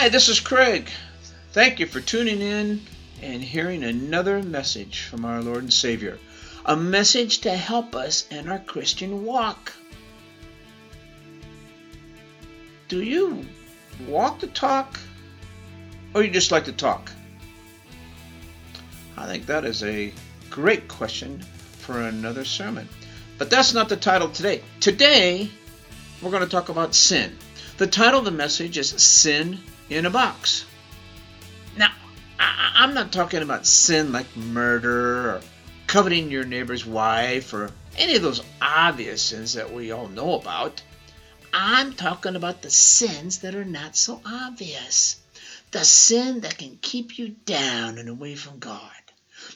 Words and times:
Hi, 0.00 0.08
this 0.08 0.28
is 0.28 0.38
Craig. 0.38 0.88
Thank 1.50 1.80
you 1.80 1.86
for 1.86 2.00
tuning 2.00 2.40
in 2.40 2.82
and 3.20 3.42
hearing 3.42 3.82
another 3.82 4.40
message 4.44 5.00
from 5.00 5.24
our 5.24 5.42
Lord 5.42 5.64
and 5.64 5.72
Savior. 5.72 6.20
A 6.66 6.76
message 6.76 7.38
to 7.38 7.50
help 7.50 7.96
us 7.96 8.24
in 8.30 8.48
our 8.48 8.60
Christian 8.60 9.24
walk. 9.24 9.72
Do 12.86 13.02
you 13.02 13.44
walk 14.06 14.38
the 14.38 14.46
talk 14.46 15.00
or 16.14 16.22
you 16.22 16.30
just 16.30 16.52
like 16.52 16.66
to 16.66 16.72
talk? 16.72 17.10
I 19.16 19.26
think 19.26 19.46
that 19.46 19.64
is 19.64 19.82
a 19.82 20.14
great 20.48 20.86
question 20.86 21.40
for 21.40 22.02
another 22.02 22.44
sermon. 22.44 22.88
But 23.36 23.50
that's 23.50 23.74
not 23.74 23.88
the 23.88 23.96
title 23.96 24.28
today. 24.28 24.62
Today, 24.78 25.50
we're 26.22 26.30
going 26.30 26.44
to 26.44 26.48
talk 26.48 26.68
about 26.68 26.94
sin. 26.94 27.36
The 27.78 27.88
title 27.88 28.20
of 28.20 28.24
the 28.24 28.30
message 28.30 28.78
is 28.78 28.90
Sin 28.90 29.58
in 29.90 30.06
a 30.06 30.10
Box. 30.10 30.64
Now, 31.76 31.92
I- 32.38 32.84
am 32.84 32.94
not 32.94 33.12
talking 33.12 33.42
about 33.42 33.66
sin 33.66 34.12
like 34.12 34.36
murder 34.36 35.30
or 35.30 35.42
coveting 35.86 36.30
your 36.30 36.44
neighbor's 36.44 36.84
wife 36.84 37.54
or 37.54 37.70
any 37.96 38.16
of 38.16 38.22
those 38.22 38.42
obvious 38.60 39.22
sins 39.22 39.54
that 39.54 39.72
we 39.72 39.90
all 39.90 40.08
know 40.08 40.34
about. 40.34 40.82
I'm 41.52 41.94
talking 41.94 42.36
about 42.36 42.60
the 42.60 42.70
sins 42.70 43.38
that 43.38 43.54
are 43.54 43.64
not 43.64 43.96
so 43.96 44.20
obvious. 44.24 45.16
The 45.70 45.84
sin 45.84 46.40
that 46.40 46.58
can 46.58 46.78
keep 46.80 47.18
you 47.18 47.30
down 47.46 47.98
and 47.98 48.08
away 48.08 48.34
from 48.34 48.58
God. 48.58 48.92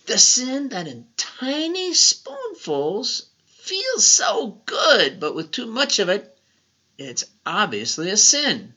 The 0.06 0.18
sin 0.18 0.70
that 0.70 0.88
in 0.88 1.06
tiny 1.16 1.92
spoonfuls 1.92 3.26
feels 3.46 4.06
so 4.06 4.62
good, 4.64 5.20
but 5.20 5.34
with 5.34 5.50
too 5.50 5.66
much 5.66 5.98
of 5.98 6.08
it, 6.08 6.36
it's 6.98 7.24
obviously 7.44 8.10
a 8.10 8.16
sin. 8.16 8.74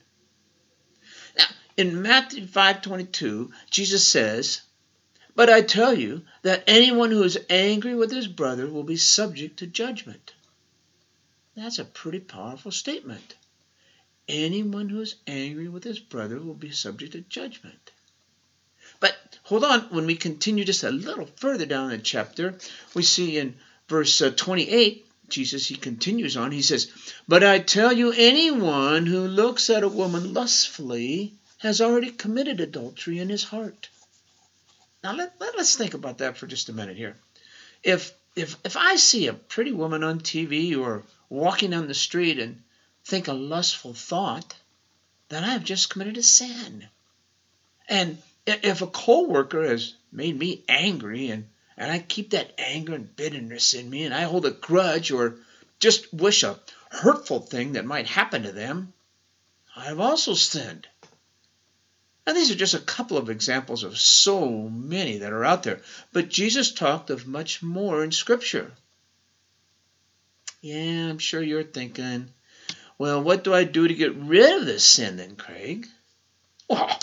In 1.76 2.00
Matthew 2.00 2.46
5:22, 2.46 3.52
Jesus 3.70 4.06
says, 4.06 4.62
"But 5.34 5.50
I 5.50 5.60
tell 5.60 5.92
you 5.92 6.24
that 6.40 6.64
anyone 6.66 7.10
who 7.10 7.22
is 7.22 7.38
angry 7.50 7.94
with 7.94 8.10
his 8.10 8.28
brother 8.28 8.66
will 8.66 8.82
be 8.82 8.96
subject 8.96 9.58
to 9.58 9.66
judgment." 9.66 10.32
That's 11.54 11.78
a 11.78 11.84
pretty 11.84 12.20
powerful 12.20 12.72
statement. 12.72 13.34
Anyone 14.26 14.88
who 14.88 15.02
is 15.02 15.16
angry 15.26 15.68
with 15.68 15.84
his 15.84 15.98
brother 15.98 16.40
will 16.40 16.54
be 16.54 16.70
subject 16.70 17.12
to 17.12 17.20
judgment. 17.20 17.92
But 18.98 19.38
hold 19.42 19.62
on, 19.62 19.82
when 19.90 20.06
we 20.06 20.16
continue 20.16 20.64
just 20.64 20.82
a 20.82 20.90
little 20.90 21.26
further 21.36 21.66
down 21.66 21.90
the 21.90 21.98
chapter, 21.98 22.58
we 22.94 23.02
see 23.02 23.36
in 23.36 23.54
verse 23.86 24.22
uh, 24.22 24.30
28 24.30 25.06
Jesus, 25.28 25.66
he 25.66 25.74
continues 25.74 26.36
on, 26.36 26.52
he 26.52 26.62
says, 26.62 26.90
But 27.26 27.42
I 27.42 27.58
tell 27.58 27.92
you, 27.92 28.12
anyone 28.12 29.06
who 29.06 29.26
looks 29.26 29.68
at 29.68 29.82
a 29.82 29.88
woman 29.88 30.32
lustfully 30.32 31.34
has 31.58 31.80
already 31.80 32.10
committed 32.10 32.60
adultery 32.60 33.18
in 33.18 33.28
his 33.28 33.44
heart. 33.44 33.88
Now 35.02 35.14
let, 35.14 35.34
let 35.40 35.54
us 35.56 35.76
think 35.76 35.94
about 35.94 36.18
that 36.18 36.36
for 36.36 36.46
just 36.46 36.68
a 36.68 36.72
minute 36.72 36.96
here. 36.96 37.16
If 37.82 38.12
if 38.34 38.56
if 38.64 38.76
I 38.76 38.96
see 38.96 39.28
a 39.28 39.32
pretty 39.32 39.72
woman 39.72 40.04
on 40.04 40.20
TV 40.20 40.78
or 40.78 41.04
walking 41.30 41.70
down 41.70 41.88
the 41.88 41.94
street 41.94 42.38
and 42.38 42.62
think 43.04 43.28
a 43.28 43.32
lustful 43.32 43.94
thought, 43.94 44.54
then 45.28 45.44
I 45.44 45.50
have 45.50 45.64
just 45.64 45.90
committed 45.90 46.16
a 46.18 46.22
sin. 46.22 46.88
And 47.88 48.18
if 48.46 48.82
a 48.82 48.86
coworker 48.86 49.66
has 49.66 49.94
made 50.12 50.38
me 50.38 50.64
angry 50.68 51.30
and 51.30 51.48
and 51.78 51.90
I 51.92 51.98
keep 51.98 52.30
that 52.30 52.54
anger 52.58 52.94
and 52.94 53.14
bitterness 53.16 53.74
in 53.74 53.90
me, 53.90 54.04
and 54.04 54.14
I 54.14 54.22
hold 54.22 54.46
a 54.46 54.50
grudge 54.50 55.10
or 55.10 55.36
just 55.78 56.12
wish 56.12 56.42
a 56.42 56.58
hurtful 56.90 57.40
thing 57.40 57.72
that 57.72 57.84
might 57.84 58.06
happen 58.06 58.44
to 58.44 58.52
them, 58.52 58.94
I 59.74 59.84
have 59.84 60.00
also 60.00 60.32
sinned. 60.32 60.88
Now, 62.26 62.32
these 62.32 62.50
are 62.50 62.56
just 62.56 62.74
a 62.74 62.80
couple 62.80 63.18
of 63.18 63.30
examples 63.30 63.84
of 63.84 63.98
so 63.98 64.68
many 64.68 65.18
that 65.18 65.32
are 65.32 65.44
out 65.44 65.62
there, 65.62 65.80
but 66.12 66.28
Jesus 66.28 66.72
talked 66.72 67.10
of 67.10 67.26
much 67.26 67.62
more 67.62 68.02
in 68.02 68.10
Scripture. 68.10 68.72
Yeah, 70.60 71.08
I'm 71.08 71.18
sure 71.18 71.40
you're 71.40 71.62
thinking, 71.62 72.30
well, 72.98 73.22
what 73.22 73.44
do 73.44 73.54
I 73.54 73.62
do 73.62 73.86
to 73.86 73.94
get 73.94 74.16
rid 74.16 74.58
of 74.58 74.66
this 74.66 74.84
sin 74.84 75.18
then, 75.18 75.36
Craig? 75.36 75.86
Well, 76.68 76.98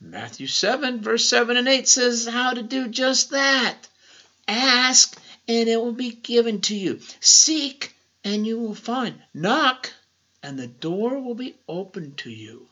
Matthew 0.00 0.46
7, 0.46 1.00
verse 1.00 1.26
7 1.26 1.56
and 1.56 1.66
8 1.66 1.88
says 1.88 2.28
how 2.28 2.52
to 2.52 2.62
do 2.62 2.88
just 2.88 3.30
that. 3.30 3.76
Ask, 4.46 5.18
and 5.48 5.68
it 5.68 5.80
will 5.80 5.92
be 5.92 6.10
given 6.10 6.60
to 6.62 6.76
you. 6.76 7.00
Seek, 7.20 7.94
and 8.22 8.46
you 8.46 8.58
will 8.58 8.74
find. 8.74 9.14
Knock, 9.32 9.92
and 10.42 10.58
the 10.58 10.66
door 10.66 11.18
will 11.20 11.34
be 11.34 11.56
opened 11.66 12.18
to 12.18 12.30
you. 12.30 12.68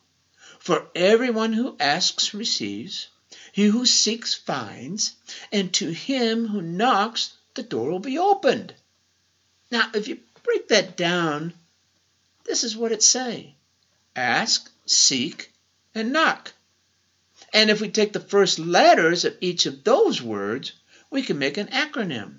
For 0.66 0.88
everyone 0.97 1.53
who 1.53 1.77
asks 1.78 2.34
receives, 2.34 3.06
he 3.53 3.66
who 3.66 3.87
seeks 3.87 4.34
finds, 4.34 5.15
and 5.53 5.72
to 5.75 5.93
him 5.93 6.49
who 6.49 6.60
knocks 6.60 7.34
the 7.54 7.62
door 7.62 7.88
will 7.88 8.00
be 8.00 8.19
opened. 8.19 8.75
Now, 9.71 9.88
if 9.94 10.09
you 10.09 10.19
break 10.43 10.66
that 10.66 10.97
down, 10.97 11.54
this 12.43 12.65
is 12.65 12.77
what 12.77 12.91
it 12.91 13.04
say. 13.04 13.54
Ask, 14.16 14.69
seek, 14.87 15.53
and 15.94 16.12
knock. 16.12 16.53
And 17.53 17.71
if 17.71 17.81
we 17.81 17.88
take 17.88 18.12
the 18.12 18.19
first 18.19 18.59
letters 18.59 19.25
of 19.25 19.37
each 19.41 19.66
of 19.66 19.84
those 19.84 20.21
words, 20.21 20.72
we 21.10 21.22
can 21.22 21.38
make 21.38 21.59
an 21.59 21.69
acronym. 21.69 22.38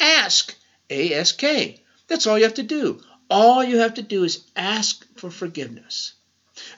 Ask, 0.00 0.56
A 0.88 1.12
S 1.12 1.32
K. 1.32 1.82
That's 2.08 2.26
all 2.26 2.38
you 2.38 2.44
have 2.44 2.54
to 2.54 2.62
do. 2.62 3.02
All 3.28 3.62
you 3.62 3.80
have 3.80 3.92
to 3.96 4.02
do 4.02 4.24
is 4.24 4.42
ask 4.56 5.06
for 5.18 5.30
forgiveness. 5.30 6.14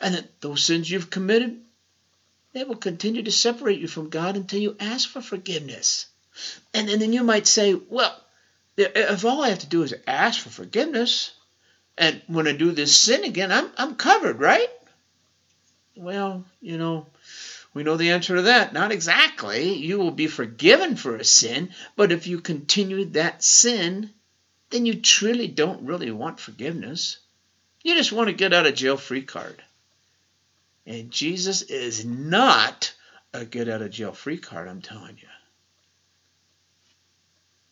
And 0.01 0.15
that 0.15 0.41
those 0.41 0.63
sins 0.63 0.91
you've 0.91 1.11
committed, 1.11 1.61
they 2.53 2.65
will 2.65 2.77
continue 2.77 3.23
to 3.23 3.33
separate 3.33 3.81
you 3.81 3.89
from 3.89 4.11
God 4.11 4.37
until 4.37 4.61
you 4.61 4.77
ask 4.79 5.09
for 5.09 5.21
forgiveness. 5.21 6.07
And, 6.73 6.89
and 6.89 7.01
then 7.01 7.13
you 7.13 7.23
might 7.23 7.47
say, 7.47 7.75
well, 7.75 8.17
if 8.77 9.25
all 9.25 9.43
I 9.43 9.51
have 9.51 9.61
to 9.61 9.69
do 9.69 9.83
is 9.83 9.95
ask 10.07 10.41
for 10.41 10.51
forgiveness, 10.51 11.33
and 11.97 12.21
when 12.27 12.49
I 12.49 12.53
do 12.53 12.73
this 12.73 12.97
sin 12.97 13.25
again, 13.25 13.53
I'm, 13.53 13.71
I'm 13.77 13.95
covered, 13.95 14.41
right? 14.41 14.69
Well, 15.97 16.45
you 16.61 16.77
know, 16.77 17.07
we 17.73 17.83
know 17.83 17.97
the 17.97 18.11
answer 18.11 18.37
to 18.37 18.43
that. 18.43 18.73
Not 18.73 18.93
exactly. 18.93 19.75
You 19.75 19.99
will 19.99 20.11
be 20.11 20.27
forgiven 20.27 20.97
for 20.97 21.17
a 21.17 21.25
sin, 21.25 21.71
but 21.97 22.13
if 22.13 22.27
you 22.27 22.41
continue 22.41 23.05
that 23.07 23.45
sin, 23.45 24.11
then 24.71 24.87
you 24.87 25.01
truly 25.01 25.47
don't 25.47 25.87
really 25.87 26.11
want 26.11 26.41
forgiveness. 26.41 27.19
You 27.83 27.95
just 27.95 28.13
want 28.13 28.29
to 28.29 28.33
get 28.33 28.53
out 28.53 28.67
of 28.67 28.75
jail 28.75 28.97
free 28.97 29.23
card. 29.23 29.63
And 30.87 31.11
Jesus 31.11 31.63
is 31.63 32.05
not 32.05 32.93
a 33.33 33.45
get 33.45 33.69
out 33.69 33.83
of 33.83 33.91
jail 33.91 34.13
free 34.13 34.37
card, 34.37 34.69
I'm 34.69 34.83
telling 34.83 35.17
you. 35.21 35.29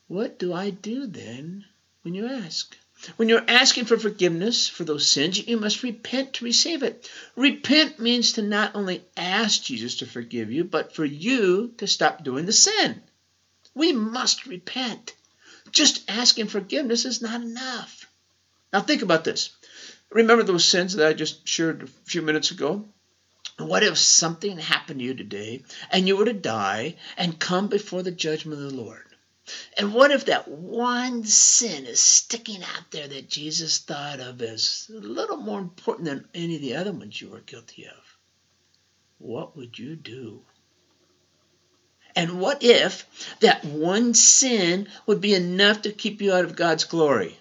What 0.08 0.38
do 0.38 0.52
I 0.52 0.70
do 0.70 1.06
then 1.06 1.64
when 2.02 2.14
you 2.14 2.26
ask? 2.26 2.76
When 3.16 3.28
you're 3.28 3.44
asking 3.48 3.86
for 3.86 3.98
forgiveness 3.98 4.68
for 4.68 4.84
those 4.84 5.08
sins, 5.08 5.46
you 5.46 5.56
must 5.56 5.82
repent 5.82 6.34
to 6.34 6.44
receive 6.44 6.82
it. 6.82 7.10
Repent 7.34 7.98
means 7.98 8.32
to 8.32 8.42
not 8.42 8.76
only 8.76 9.04
ask 9.16 9.62
Jesus 9.62 9.96
to 9.96 10.06
forgive 10.06 10.52
you, 10.52 10.64
but 10.64 10.94
for 10.94 11.04
you 11.04 11.74
to 11.78 11.86
stop 11.86 12.22
doing 12.22 12.46
the 12.46 12.52
sin. 12.52 13.02
We 13.74 13.92
must 13.92 14.46
repent. 14.46 15.14
Just 15.70 16.08
asking 16.08 16.46
forgiveness 16.48 17.04
is 17.04 17.22
not 17.22 17.40
enough. 17.40 18.06
Now, 18.72 18.80
think 18.80 19.02
about 19.02 19.24
this. 19.24 19.50
Remember 20.10 20.44
those 20.44 20.64
sins 20.64 20.94
that 20.94 21.08
I 21.08 21.12
just 21.12 21.46
shared 21.48 21.82
a 21.82 21.86
few 21.86 22.22
minutes 22.22 22.50
ago? 22.50 22.88
What 23.58 23.82
if 23.82 23.98
something 23.98 24.58
happened 24.58 25.00
to 25.00 25.04
you 25.04 25.14
today 25.14 25.62
and 25.90 26.08
you 26.08 26.16
were 26.16 26.24
to 26.24 26.32
die 26.32 26.96
and 27.16 27.38
come 27.38 27.68
before 27.68 28.02
the 28.02 28.10
judgment 28.10 28.60
of 28.62 28.70
the 28.70 28.76
Lord? 28.76 29.06
And 29.76 29.92
what 29.92 30.10
if 30.10 30.26
that 30.26 30.48
one 30.48 31.24
sin 31.24 31.86
is 31.86 32.00
sticking 32.00 32.62
out 32.62 32.90
there 32.90 33.08
that 33.08 33.28
Jesus 33.28 33.78
thought 33.78 34.20
of 34.20 34.40
as 34.40 34.88
a 34.88 34.98
little 34.98 35.36
more 35.36 35.58
important 35.58 36.06
than 36.06 36.28
any 36.34 36.56
of 36.56 36.62
the 36.62 36.76
other 36.76 36.92
ones 36.92 37.20
you 37.20 37.28
were 37.28 37.40
guilty 37.40 37.86
of? 37.86 38.18
What 39.18 39.56
would 39.56 39.78
you 39.78 39.96
do? 39.96 40.42
And 42.14 42.40
what 42.40 42.62
if 42.62 43.06
that 43.40 43.64
one 43.64 44.14
sin 44.14 44.88
would 45.06 45.20
be 45.20 45.34
enough 45.34 45.82
to 45.82 45.92
keep 45.92 46.20
you 46.20 46.32
out 46.32 46.44
of 46.44 46.56
God's 46.56 46.84
glory? 46.84 47.38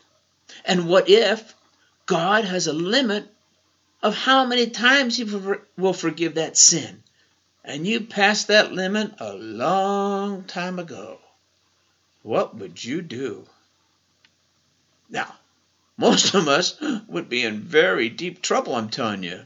And 0.66 0.88
what 0.88 1.10
if 1.10 1.54
God 2.06 2.46
has 2.46 2.68
a 2.68 2.74
limit 2.74 3.28
of 4.02 4.16
how 4.16 4.46
many 4.46 4.68
times 4.68 5.18
He 5.18 5.24
will 5.78 5.94
forgive 5.94 6.36
that 6.36 6.58
sin? 6.58 7.04
And 7.64 7.86
you 7.86 8.02
passed 8.02 8.48
that 8.48 8.74
limit 8.74 9.14
a 9.20 9.34
long 9.34 10.44
time 10.46 10.80
ago 10.80 11.20
what 12.24 12.56
would 12.56 12.84
you 12.84 13.02
do? 13.02 13.48
Now, 15.10 15.36
most 15.98 16.34
of 16.36 16.48
us 16.48 16.80
would 17.08 17.30
be 17.30 17.44
in 17.44 17.62
very 17.62 18.10
deep 18.10 18.42
trouble, 18.42 18.76
I'm 18.76 18.90
telling 18.90 19.24
you. 19.24 19.46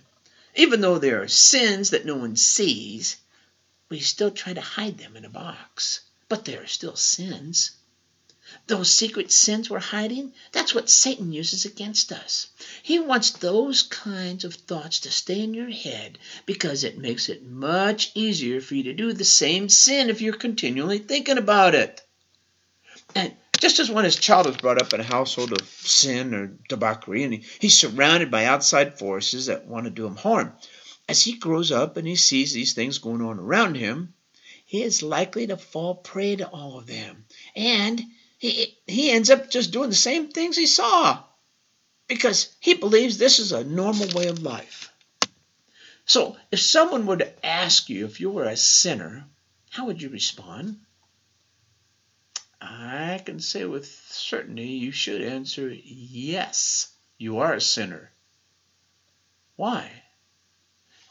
Even 0.56 0.82
though 0.82 0.98
there 0.98 1.22
are 1.22 1.28
sins 1.28 1.92
that 1.92 2.06
no 2.06 2.16
one 2.16 2.36
sees, 2.36 3.18
we 3.90 4.00
still 4.00 4.32
try 4.32 4.54
to 4.54 4.62
hide 4.62 4.98
them 4.98 5.16
in 5.16 5.26
a 5.26 5.30
box. 5.30 6.02
But 6.28 6.46
they 6.46 6.58
are 6.58 6.68
still 6.68 6.96
sins. 6.96 7.72
Those 8.68 8.92
secret 8.92 9.32
sins 9.32 9.70
we're 9.70 9.80
hiding, 9.80 10.34
that's 10.52 10.74
what 10.74 10.90
Satan 10.90 11.32
uses 11.32 11.66
against 11.66 12.12
us. 12.12 12.48
He 12.84 13.00
wants 13.00 13.32
those 13.32 13.84
kinds 13.84 14.44
of 14.44 14.54
thoughts 14.54 15.00
to 15.02 15.12
stay 15.12 15.42
in 15.42 15.54
your 15.54 15.70
head 15.70 16.18
because 16.46 16.84
it 16.84 16.98
makes 16.98 17.30
it 17.30 17.44
much 17.44 18.12
easier 18.16 18.62
for 18.62 18.76
you 18.76 18.84
to 18.84 18.94
do 18.94 19.14
the 19.14 19.26
same 19.26 19.70
sin 19.70 20.10
if 20.10 20.22
you're 20.22 20.34
continually 20.34 21.00
thinking 21.00 21.38
about 21.38 21.76
it. 21.76 22.02
And 23.16 23.36
just 23.60 23.80
as 23.80 23.90
when 23.90 24.06
his 24.06 24.16
child 24.16 24.48
is 24.48 24.58
brought 24.58 24.82
up 24.82 24.94
in 24.94 25.00
a 25.00 25.04
household 25.04 25.52
of 25.52 25.68
sin 25.68 26.34
or 26.34 26.48
debauchery, 26.70 27.24
and 27.24 27.34
he, 27.34 27.46
he's 27.60 27.78
surrounded 27.78 28.30
by 28.30 28.46
outside 28.46 29.00
forces 29.00 29.48
that 29.48 29.66
want 29.66 29.86
to 29.86 29.92
do 29.92 30.06
him 30.06 30.16
harm, 30.16 30.54
as 31.08 31.24
he 31.24 31.34
grows 31.34 31.72
up 31.72 31.98
and 31.98 32.08
he 32.08 32.16
sees 32.16 32.54
these 32.54 32.74
things 32.74 32.98
going 32.98 33.22
on 33.22 33.40
around 33.40 33.76
him, 33.76 34.14
he 34.66 34.82
is 34.82 35.04
likely 35.04 35.48
to 35.48 35.58
fall 35.58 35.96
prey 35.96 36.36
to 36.36 36.48
all 36.48 36.78
of 36.80 36.88
them. 36.88 37.26
And 37.56 38.04
he, 38.50 38.78
he 38.88 39.12
ends 39.12 39.30
up 39.30 39.50
just 39.50 39.72
doing 39.72 39.90
the 39.90 39.96
same 39.96 40.30
things 40.30 40.56
he 40.56 40.68
saw 40.68 41.24
because 42.08 42.56
he 42.60 42.74
believes 42.74 43.18
this 43.18 43.40
is 43.40 43.52
a 43.52 43.64
normal 43.64 44.08
way 44.10 44.28
of 44.28 44.44
life. 44.44 44.92
So, 46.06 46.38
if 46.52 46.60
someone 46.60 47.08
were 47.08 47.18
to 47.18 47.46
ask 47.46 47.90
you 47.90 48.06
if 48.06 48.20
you 48.20 48.30
were 48.30 48.46
a 48.46 48.58
sinner, 48.58 49.26
how 49.72 49.88
would 49.88 50.02
you 50.02 50.10
respond? 50.10 50.80
I 52.62 53.22
can 53.26 53.40
say 53.40 53.66
with 53.66 53.88
certainty 54.10 54.68
you 54.68 54.92
should 54.92 55.22
answer 55.22 55.70
yes, 55.70 56.92
you 57.18 57.40
are 57.40 57.54
a 57.54 57.62
sinner. 57.62 58.12
Why? 59.56 60.04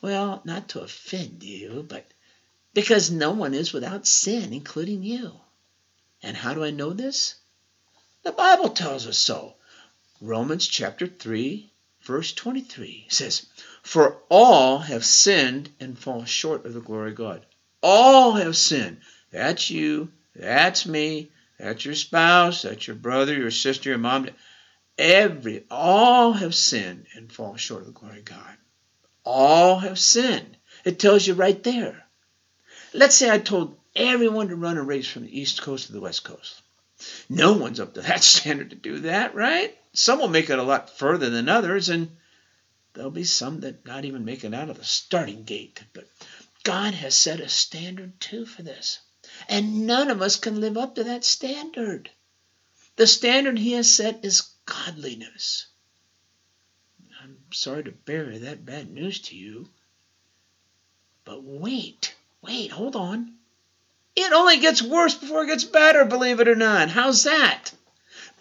Well, 0.00 0.42
not 0.44 0.68
to 0.70 0.80
offend 0.80 1.42
you, 1.42 1.84
but 1.88 2.06
because 2.72 3.10
no 3.10 3.32
one 3.32 3.54
is 3.54 3.72
without 3.72 4.06
sin, 4.06 4.52
including 4.52 5.02
you. 5.02 5.40
And 6.24 6.38
how 6.38 6.54
do 6.54 6.64
I 6.64 6.70
know 6.70 6.94
this? 6.94 7.34
The 8.22 8.32
Bible 8.32 8.70
tells 8.70 9.06
us 9.06 9.18
so. 9.18 9.56
Romans 10.22 10.66
chapter 10.66 11.06
3, 11.06 11.70
verse 12.00 12.32
23 12.32 13.08
says, 13.10 13.44
For 13.82 14.22
all 14.30 14.78
have 14.78 15.04
sinned 15.04 15.68
and 15.78 15.98
fall 15.98 16.24
short 16.24 16.64
of 16.64 16.72
the 16.72 16.80
glory 16.80 17.10
of 17.10 17.16
God. 17.16 17.44
All 17.82 18.32
have 18.32 18.56
sinned. 18.56 19.02
That's 19.32 19.68
you. 19.68 20.12
That's 20.34 20.86
me. 20.86 21.30
That's 21.58 21.84
your 21.84 21.94
spouse. 21.94 22.62
That's 22.62 22.86
your 22.86 22.96
brother, 22.96 23.34
your 23.34 23.50
sister, 23.50 23.90
your 23.90 23.98
mom. 23.98 24.30
Every, 24.96 25.66
all 25.70 26.32
have 26.32 26.54
sinned 26.54 27.06
and 27.14 27.30
fall 27.30 27.56
short 27.56 27.82
of 27.82 27.88
the 27.88 27.92
glory 27.92 28.20
of 28.20 28.24
God. 28.24 28.56
All 29.26 29.80
have 29.80 29.98
sinned. 29.98 30.56
It 30.86 30.98
tells 30.98 31.26
you 31.26 31.34
right 31.34 31.62
there. 31.62 32.06
Let's 32.94 33.14
say 33.14 33.30
I 33.30 33.40
told 33.40 33.76
everyone 33.96 34.48
to 34.48 34.56
run 34.56 34.76
a 34.76 34.82
race 34.82 35.08
from 35.08 35.22
the 35.22 35.40
East 35.40 35.62
Coast 35.62 35.86
to 35.86 35.92
the 35.92 36.00
West 36.00 36.24
Coast. 36.24 36.62
No 37.28 37.52
one's 37.52 37.80
up 37.80 37.94
to 37.94 38.02
that 38.02 38.22
standard 38.24 38.70
to 38.70 38.76
do 38.76 39.00
that, 39.00 39.34
right? 39.34 39.76
Some 39.92 40.18
will 40.18 40.28
make 40.28 40.50
it 40.50 40.58
a 40.58 40.62
lot 40.62 40.96
further 40.96 41.30
than 41.30 41.48
others, 41.48 41.88
and 41.88 42.16
there'll 42.92 43.10
be 43.10 43.24
some 43.24 43.60
that 43.60 43.86
not 43.86 44.04
even 44.04 44.24
make 44.24 44.44
it 44.44 44.54
out 44.54 44.70
of 44.70 44.78
the 44.78 44.84
starting 44.84 45.44
gate. 45.44 45.82
But 45.92 46.08
God 46.62 46.94
has 46.94 47.14
set 47.14 47.40
a 47.40 47.48
standard 47.48 48.18
too 48.20 48.46
for 48.46 48.62
this. 48.62 49.00
And 49.48 49.86
none 49.86 50.10
of 50.10 50.22
us 50.22 50.36
can 50.36 50.60
live 50.60 50.76
up 50.76 50.94
to 50.96 51.04
that 51.04 51.24
standard. 51.24 52.10
The 52.96 53.06
standard 53.06 53.58
He 53.58 53.72
has 53.72 53.92
set 53.92 54.24
is 54.24 54.48
godliness. 54.66 55.66
I'm 57.22 57.38
sorry 57.52 57.84
to 57.84 57.90
bear 57.90 58.38
that 58.38 58.64
bad 58.64 58.90
news 58.90 59.20
to 59.22 59.36
you. 59.36 59.68
But 61.24 61.42
wait, 61.42 62.14
wait, 62.42 62.70
hold 62.70 62.96
on. 62.96 63.34
It 64.16 64.32
only 64.32 64.58
gets 64.58 64.82
worse 64.82 65.14
before 65.14 65.44
it 65.44 65.48
gets 65.48 65.64
better, 65.64 66.04
believe 66.04 66.40
it 66.40 66.48
or 66.48 66.54
not. 66.54 66.88
How's 66.88 67.24
that? 67.24 67.72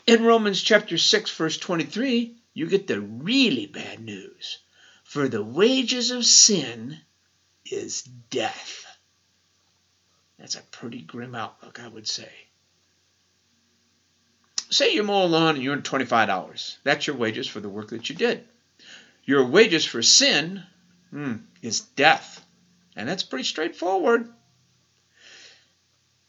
In 0.06 0.24
Romans 0.24 0.62
chapter 0.62 0.98
6, 0.98 1.31
verse 1.31 1.58
23, 1.58 2.36
you 2.54 2.68
get 2.68 2.88
the 2.88 3.02
really 3.02 3.66
bad 3.66 4.00
news. 4.00 4.60
For 5.04 5.28
the 5.28 5.44
wages 5.44 6.12
of 6.12 6.25
sin 6.25 7.00
is 7.66 8.04
death. 8.04 8.86
That's 10.38 10.56
a 10.56 10.62
pretty 10.62 11.02
grim 11.02 11.36
outlook, 11.36 11.80
I 11.80 11.88
would 11.88 12.08
say. 12.08 12.30
Say 14.69 14.94
you 14.94 15.04
mow 15.04 15.26
a 15.26 15.28
lawn 15.28 15.56
and 15.56 15.64
you 15.64 15.72
earn 15.72 15.84
$25. 15.84 16.78
That's 16.84 17.08
your 17.08 17.16
wages 17.16 17.48
for 17.48 17.60
the 17.60 17.69
work 17.69 17.90
that 17.90 18.10
you 18.10 18.16
did. 18.16 18.46
Your 19.26 19.46
wages 19.46 19.86
for 19.86 20.02
sin 20.02 20.64
hmm, 21.12 21.36
is 21.62 21.81
death. 21.81 22.44
And 22.96 23.08
that's 23.08 23.24
pretty 23.24 23.46
straightforward. 23.46 24.34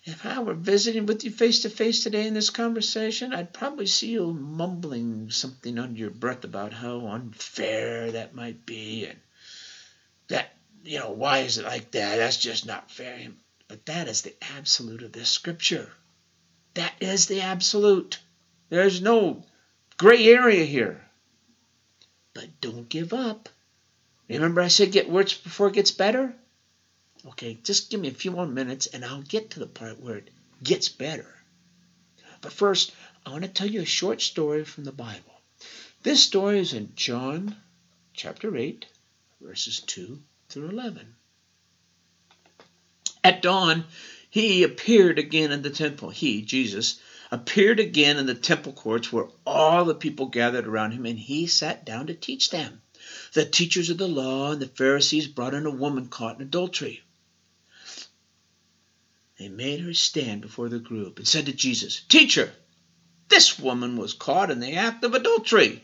If 0.07 0.27
I 0.27 0.39
were 0.41 0.53
visiting 0.53 1.07
with 1.07 1.25
you 1.25 1.31
face 1.31 1.63
to 1.63 1.71
face 1.71 2.03
today 2.03 2.27
in 2.27 2.35
this 2.35 2.51
conversation, 2.51 3.33
I'd 3.33 3.55
probably 3.55 3.87
see 3.87 4.11
you 4.11 4.35
mumbling 4.35 5.31
something 5.31 5.79
under 5.79 5.99
your 5.99 6.11
breath 6.11 6.45
about 6.45 6.75
how 6.75 7.07
unfair 7.07 8.13
that 8.13 8.35
might 8.35 8.67
be 8.67 9.07
and 9.07 9.19
that, 10.29 10.55
you 10.85 10.99
know, 10.99 11.11
why 11.11 11.39
is 11.39 11.57
it 11.57 11.65
like 11.65 11.91
that? 11.93 12.17
That's 12.17 12.37
just 12.37 12.67
not 12.67 12.91
fair. 12.91 13.29
But 13.67 13.87
that 13.87 14.07
is 14.09 14.21
the 14.21 14.37
absolute 14.59 15.03
of 15.03 15.13
this 15.13 15.31
scripture. 15.31 15.91
That 16.75 16.93
is 17.01 17.27
the 17.27 17.41
absolute. 17.41 18.19
There's 18.69 19.01
no 19.01 19.43
gray 19.97 20.27
area 20.27 20.67
here. 20.67 21.03
But 22.35 22.61
don't 22.61 22.91
give 22.91 23.15
up. 23.15 23.49
Remember, 24.29 24.61
I 24.61 24.69
said 24.69 24.93
get 24.93 25.09
worse 25.09 25.33
before 25.33 25.69
it 25.69 25.75
gets 25.75 25.93
better? 25.93 26.37
Okay, 27.27 27.59
just 27.63 27.91
give 27.91 28.01
me 28.01 28.09
a 28.09 28.15
few 28.15 28.31
more 28.31 28.47
minutes 28.47 28.87
and 28.87 29.05
I'll 29.05 29.23
get 29.23 29.51
to 29.51 29.61
the 29.61 29.67
part 29.67 30.01
where 30.01 30.17
it 30.17 30.31
gets 30.63 30.89
better. 30.89 31.27
But 32.43 32.53
first, 32.53 32.93
I 33.25 33.31
want 33.31 33.45
to 33.45 33.49
tell 33.49 33.67
you 33.67 33.81
a 33.81 33.87
short 33.87 34.21
story 34.21 34.65
from 34.65 34.85
the 34.85 34.93
Bible. 34.93 35.41
This 36.03 36.23
story 36.23 36.59
is 36.59 36.75
in 36.75 36.93
John 36.95 37.57
chapter 38.13 38.55
8, 38.55 38.85
verses 39.41 39.81
2 39.81 40.23
through 40.51 40.69
11. 40.69 41.15
At 43.25 43.41
dawn, 43.41 43.85
he 44.29 44.63
appeared 44.63 45.19
again 45.19 45.51
in 45.51 45.63
the 45.63 45.71
temple. 45.71 46.11
He, 46.11 46.43
Jesus, 46.43 47.01
appeared 47.31 47.81
again 47.81 48.19
in 48.19 48.27
the 48.27 48.35
temple 48.35 48.75
courts 48.75 49.11
where 49.11 49.29
all 49.47 49.87
the 49.87 49.95
people 49.95 50.27
gathered 50.27 50.67
around 50.67 50.91
him, 50.91 51.07
and 51.07 51.19
he 51.19 51.47
sat 51.47 51.87
down 51.87 52.09
to 52.09 52.15
teach 52.15 52.51
them. 52.51 52.83
The 53.33 53.47
teachers 53.47 53.89
of 53.89 53.97
the 53.97 54.09
law 54.09 54.53
and 54.53 54.61
the 54.61 54.69
Pharisees 54.69 55.27
brought 55.27 55.55
in 55.55 55.65
a 55.65 55.71
woman 55.71 56.09
caught 56.09 56.37
in 56.37 56.43
adultery. 56.43 57.03
They 59.39 59.49
made 59.49 59.81
her 59.81 59.95
stand 59.95 60.43
before 60.43 60.69
the 60.69 60.79
group 60.79 61.19
and 61.19 61.27
said 61.27 61.47
to 61.47 61.53
Jesus, 61.53 62.03
Teacher, 62.09 62.55
this 63.29 63.59
woman 63.59 63.97
was 63.97 64.15
caught 64.15 64.51
in 64.51 64.61
the 64.61 64.75
act 64.75 65.03
of 65.03 65.13
adultery. 65.13 65.83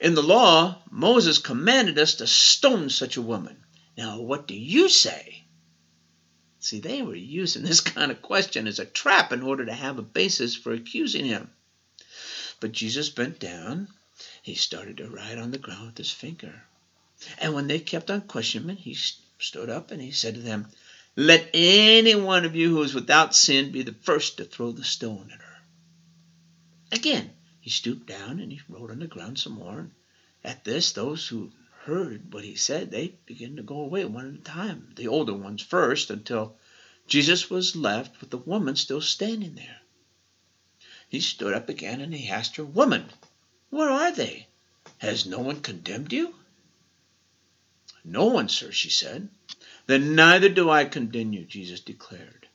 In 0.00 0.14
the 0.14 0.22
law, 0.22 0.82
Moses 0.90 1.38
commanded 1.38 1.98
us 1.98 2.14
to 2.14 2.26
stone 2.26 2.88
such 2.88 3.16
a 3.16 3.22
woman. 3.22 3.64
Now, 3.98 4.20
what 4.20 4.48
do 4.48 4.54
you 4.54 4.88
say? 4.88 5.44
See, 6.58 6.80
they 6.80 7.02
were 7.02 7.14
using 7.14 7.64
this 7.64 7.80
kind 7.94 8.10
of 8.10 8.22
question 8.22 8.66
as 8.66 8.78
a 8.78 8.86
trap 8.86 9.30
in 9.30 9.42
order 9.42 9.66
to 9.66 9.74
have 9.74 9.98
a 9.98 10.02
basis 10.02 10.54
for 10.54 10.72
accusing 10.72 11.26
him. 11.26 11.50
But 12.60 12.72
Jesus 12.72 13.10
bent 13.10 13.38
down. 13.38 13.88
He 14.42 14.54
started 14.54 14.96
to 14.96 15.10
write 15.10 15.36
on 15.36 15.50
the 15.50 15.58
ground 15.58 15.88
with 15.88 15.98
his 15.98 16.10
finger. 16.10 16.64
And 17.38 17.52
when 17.52 17.66
they 17.66 17.78
kept 17.78 18.10
on 18.10 18.22
questioning 18.22 18.70
him, 18.70 18.76
he 18.76 18.94
stood 19.38 19.68
up 19.68 19.90
and 19.90 20.00
he 20.00 20.12
said 20.12 20.34
to 20.36 20.40
them, 20.40 20.68
let 21.16 21.48
any 21.54 22.14
one 22.14 22.44
of 22.44 22.56
you 22.56 22.70
who 22.70 22.82
is 22.82 22.94
without 22.94 23.34
sin 23.34 23.70
be 23.70 23.82
the 23.82 23.94
first 24.02 24.36
to 24.36 24.44
throw 24.44 24.72
the 24.72 24.84
stone 24.84 25.30
at 25.32 25.40
her. 25.40 25.62
Again, 26.90 27.32
he 27.60 27.70
stooped 27.70 28.06
down 28.06 28.40
and 28.40 28.50
he 28.50 28.60
wrote 28.68 28.90
on 28.90 28.98
the 28.98 29.06
ground 29.06 29.38
some 29.38 29.54
more. 29.54 29.90
At 30.42 30.64
this, 30.64 30.92
those 30.92 31.28
who 31.28 31.52
heard 31.84 32.32
what 32.32 32.44
he 32.44 32.56
said, 32.56 32.90
they 32.90 33.14
began 33.26 33.56
to 33.56 33.62
go 33.62 33.80
away 33.80 34.04
one 34.04 34.34
at 34.34 34.40
a 34.40 34.44
time, 34.44 34.92
the 34.96 35.08
older 35.08 35.34
ones 35.34 35.62
first, 35.62 36.10
until 36.10 36.56
Jesus 37.06 37.48
was 37.48 37.76
left 37.76 38.20
with 38.20 38.30
the 38.30 38.38
woman 38.38 38.74
still 38.74 39.00
standing 39.00 39.54
there. 39.54 39.80
He 41.08 41.20
stood 41.20 41.54
up 41.54 41.68
again 41.68 42.00
and 42.00 42.12
he 42.12 42.28
asked 42.28 42.56
her, 42.56 42.64
Woman, 42.64 43.10
where 43.70 43.90
are 43.90 44.12
they? 44.12 44.48
Has 44.98 45.26
no 45.26 45.38
one 45.38 45.60
condemned 45.60 46.12
you? 46.12 46.34
No 48.04 48.26
one, 48.26 48.48
sir, 48.48 48.72
she 48.72 48.90
said. 48.90 49.28
Then 49.86 50.14
neither 50.14 50.48
do 50.48 50.70
I 50.70 50.86
condemn 50.86 51.34
you, 51.34 51.44
Jesus 51.44 51.80
declared. 51.80 52.48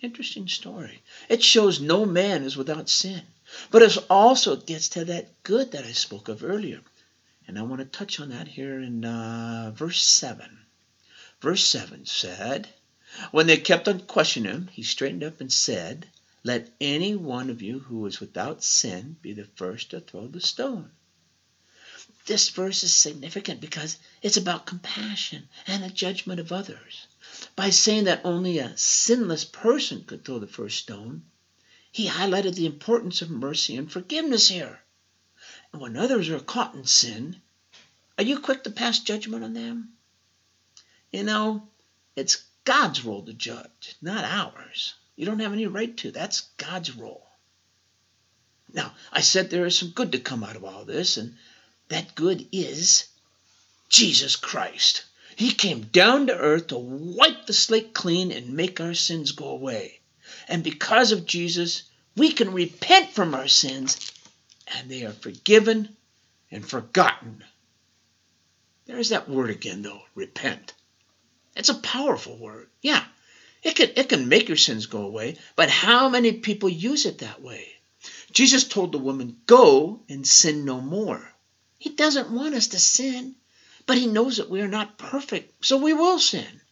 Interesting 0.00 0.48
story. 0.48 1.02
It 1.28 1.44
shows 1.44 1.80
no 1.80 2.04
man 2.04 2.42
is 2.42 2.56
without 2.56 2.88
sin, 2.88 3.22
but 3.70 3.80
it 3.80 3.96
also 4.10 4.56
gets 4.56 4.88
to 4.90 5.04
that 5.04 5.42
good 5.44 5.70
that 5.70 5.84
I 5.84 5.92
spoke 5.92 6.28
of 6.28 6.42
earlier. 6.42 6.80
And 7.46 7.56
I 7.58 7.62
want 7.62 7.80
to 7.80 7.84
touch 7.84 8.18
on 8.18 8.30
that 8.30 8.48
here 8.48 8.80
in 8.80 9.04
uh, 9.04 9.70
verse 9.74 10.02
7. 10.02 10.58
Verse 11.40 11.64
7 11.64 12.04
said, 12.04 12.68
When 13.30 13.46
they 13.46 13.56
kept 13.56 13.86
on 13.86 14.00
questioning 14.00 14.50
him, 14.50 14.68
he 14.72 14.82
straightened 14.82 15.22
up 15.22 15.40
and 15.40 15.52
said, 15.52 16.08
Let 16.42 16.74
any 16.80 17.14
one 17.14 17.48
of 17.48 17.62
you 17.62 17.78
who 17.78 18.04
is 18.06 18.18
without 18.18 18.64
sin 18.64 19.18
be 19.22 19.32
the 19.32 19.44
first 19.44 19.90
to 19.90 20.00
throw 20.00 20.26
the 20.26 20.40
stone 20.40 20.90
this 22.26 22.48
verse 22.48 22.82
is 22.82 22.94
significant 22.94 23.60
because 23.60 23.98
it's 24.22 24.36
about 24.36 24.66
compassion 24.66 25.48
and 25.66 25.82
the 25.82 25.90
judgment 25.90 26.40
of 26.40 26.52
others. 26.52 27.06
By 27.56 27.70
saying 27.70 28.04
that 28.04 28.24
only 28.24 28.58
a 28.58 28.76
sinless 28.76 29.44
person 29.44 30.04
could 30.04 30.24
throw 30.24 30.38
the 30.38 30.46
first 30.46 30.78
stone, 30.78 31.24
he 31.92 32.08
highlighted 32.08 32.54
the 32.54 32.66
importance 32.66 33.22
of 33.22 33.30
mercy 33.30 33.76
and 33.76 33.90
forgiveness 33.90 34.48
here. 34.48 34.80
And 35.72 35.82
when 35.82 35.96
others 35.96 36.28
are 36.30 36.40
caught 36.40 36.74
in 36.74 36.84
sin, 36.86 37.40
are 38.16 38.24
you 38.24 38.40
quick 38.40 38.64
to 38.64 38.70
pass 38.70 39.00
judgment 39.00 39.44
on 39.44 39.54
them? 39.54 39.92
You 41.12 41.24
know, 41.24 41.68
it's 42.16 42.44
God's 42.64 43.04
role 43.04 43.22
to 43.24 43.32
judge, 43.32 43.96
not 44.00 44.24
ours. 44.24 44.94
You 45.16 45.26
don't 45.26 45.40
have 45.40 45.52
any 45.52 45.66
right 45.66 45.96
to. 45.98 46.10
That's 46.10 46.42
God's 46.56 46.96
role. 46.96 47.26
Now, 48.72 48.94
I 49.12 49.20
said 49.20 49.50
there 49.50 49.66
is 49.66 49.78
some 49.78 49.90
good 49.90 50.12
to 50.12 50.18
come 50.18 50.42
out 50.42 50.56
of 50.56 50.64
all 50.64 50.84
this, 50.84 51.16
and 51.16 51.36
that 51.88 52.14
good 52.14 52.46
is 52.52 53.08
Jesus 53.88 54.36
Christ. 54.36 55.04
He 55.36 55.52
came 55.52 55.82
down 55.82 56.28
to 56.28 56.36
earth 56.36 56.68
to 56.68 56.78
wipe 56.78 57.46
the 57.46 57.52
slate 57.52 57.92
clean 57.92 58.30
and 58.30 58.54
make 58.56 58.80
our 58.80 58.94
sins 58.94 59.32
go 59.32 59.48
away. 59.48 60.00
And 60.48 60.62
because 60.62 61.12
of 61.12 61.26
Jesus, 61.26 61.82
we 62.16 62.32
can 62.32 62.52
repent 62.52 63.10
from 63.10 63.34
our 63.34 63.48
sins 63.48 64.12
and 64.68 64.88
they 64.88 65.04
are 65.04 65.12
forgiven 65.12 65.96
and 66.50 66.66
forgotten. 66.66 67.44
There's 68.86 69.08
that 69.08 69.28
word 69.28 69.50
again, 69.50 69.82
though 69.82 70.02
repent. 70.14 70.72
It's 71.56 71.68
a 71.68 71.74
powerful 71.74 72.36
word. 72.36 72.68
Yeah, 72.82 73.04
it 73.62 73.76
can, 73.76 73.90
it 73.96 74.08
can 74.08 74.28
make 74.28 74.48
your 74.48 74.56
sins 74.56 74.86
go 74.86 75.02
away, 75.02 75.36
but 75.56 75.70
how 75.70 76.08
many 76.08 76.32
people 76.32 76.68
use 76.68 77.06
it 77.06 77.18
that 77.18 77.42
way? 77.42 77.68
Jesus 78.32 78.64
told 78.64 78.92
the 78.92 78.98
woman, 78.98 79.40
Go 79.46 80.02
and 80.08 80.26
sin 80.26 80.64
no 80.64 80.80
more. 80.80 81.33
He 81.84 81.90
doesn't 81.90 82.30
want 82.30 82.54
us 82.54 82.68
to 82.68 82.78
sin, 82.78 83.34
but 83.84 83.98
He 83.98 84.06
knows 84.06 84.38
that 84.38 84.48
we 84.48 84.62
are 84.62 84.68
not 84.68 84.96
perfect, 84.96 85.66
so 85.66 85.76
we 85.76 85.92
will 85.92 86.18
sin. 86.18 86.62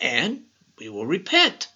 And 0.00 0.44
we 0.78 0.88
will 0.88 1.04
repent. 1.04 1.66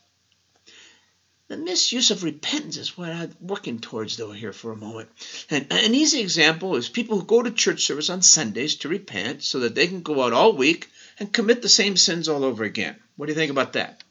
The 1.48 1.56
misuse 1.56 2.12
of 2.12 2.22
repentance 2.22 2.76
is 2.76 2.96
what 2.96 3.10
I'm 3.10 3.34
working 3.40 3.80
towards, 3.80 4.16
though, 4.16 4.30
here 4.30 4.52
for 4.52 4.70
a 4.70 4.76
moment. 4.76 5.08
And 5.50 5.66
an 5.72 5.96
easy 5.96 6.20
example 6.20 6.76
is 6.76 6.88
people 6.88 7.18
who 7.18 7.26
go 7.26 7.42
to 7.42 7.50
church 7.50 7.84
service 7.84 8.08
on 8.08 8.22
Sundays 8.22 8.76
to 8.76 8.88
repent 8.88 9.42
so 9.42 9.58
that 9.60 9.74
they 9.74 9.88
can 9.88 10.02
go 10.02 10.22
out 10.22 10.32
all 10.32 10.52
week 10.52 10.88
and 11.18 11.32
commit 11.32 11.62
the 11.62 11.68
same 11.68 11.96
sins 11.96 12.28
all 12.28 12.44
over 12.44 12.62
again. 12.62 12.94
What 13.16 13.26
do 13.26 13.32
you 13.32 13.36
think 13.36 13.50
about 13.50 13.72
that? 13.72 14.04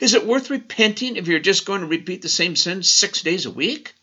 Is 0.00 0.12
it 0.12 0.26
worth 0.26 0.50
repenting 0.50 1.16
if 1.16 1.28
you're 1.28 1.38
just 1.38 1.64
going 1.64 1.80
to 1.80 1.86
repeat 1.86 2.20
the 2.20 2.28
same 2.28 2.56
sins 2.56 2.90
six 2.90 3.22
days 3.22 3.46
a 3.46 3.50
week? 3.50 3.94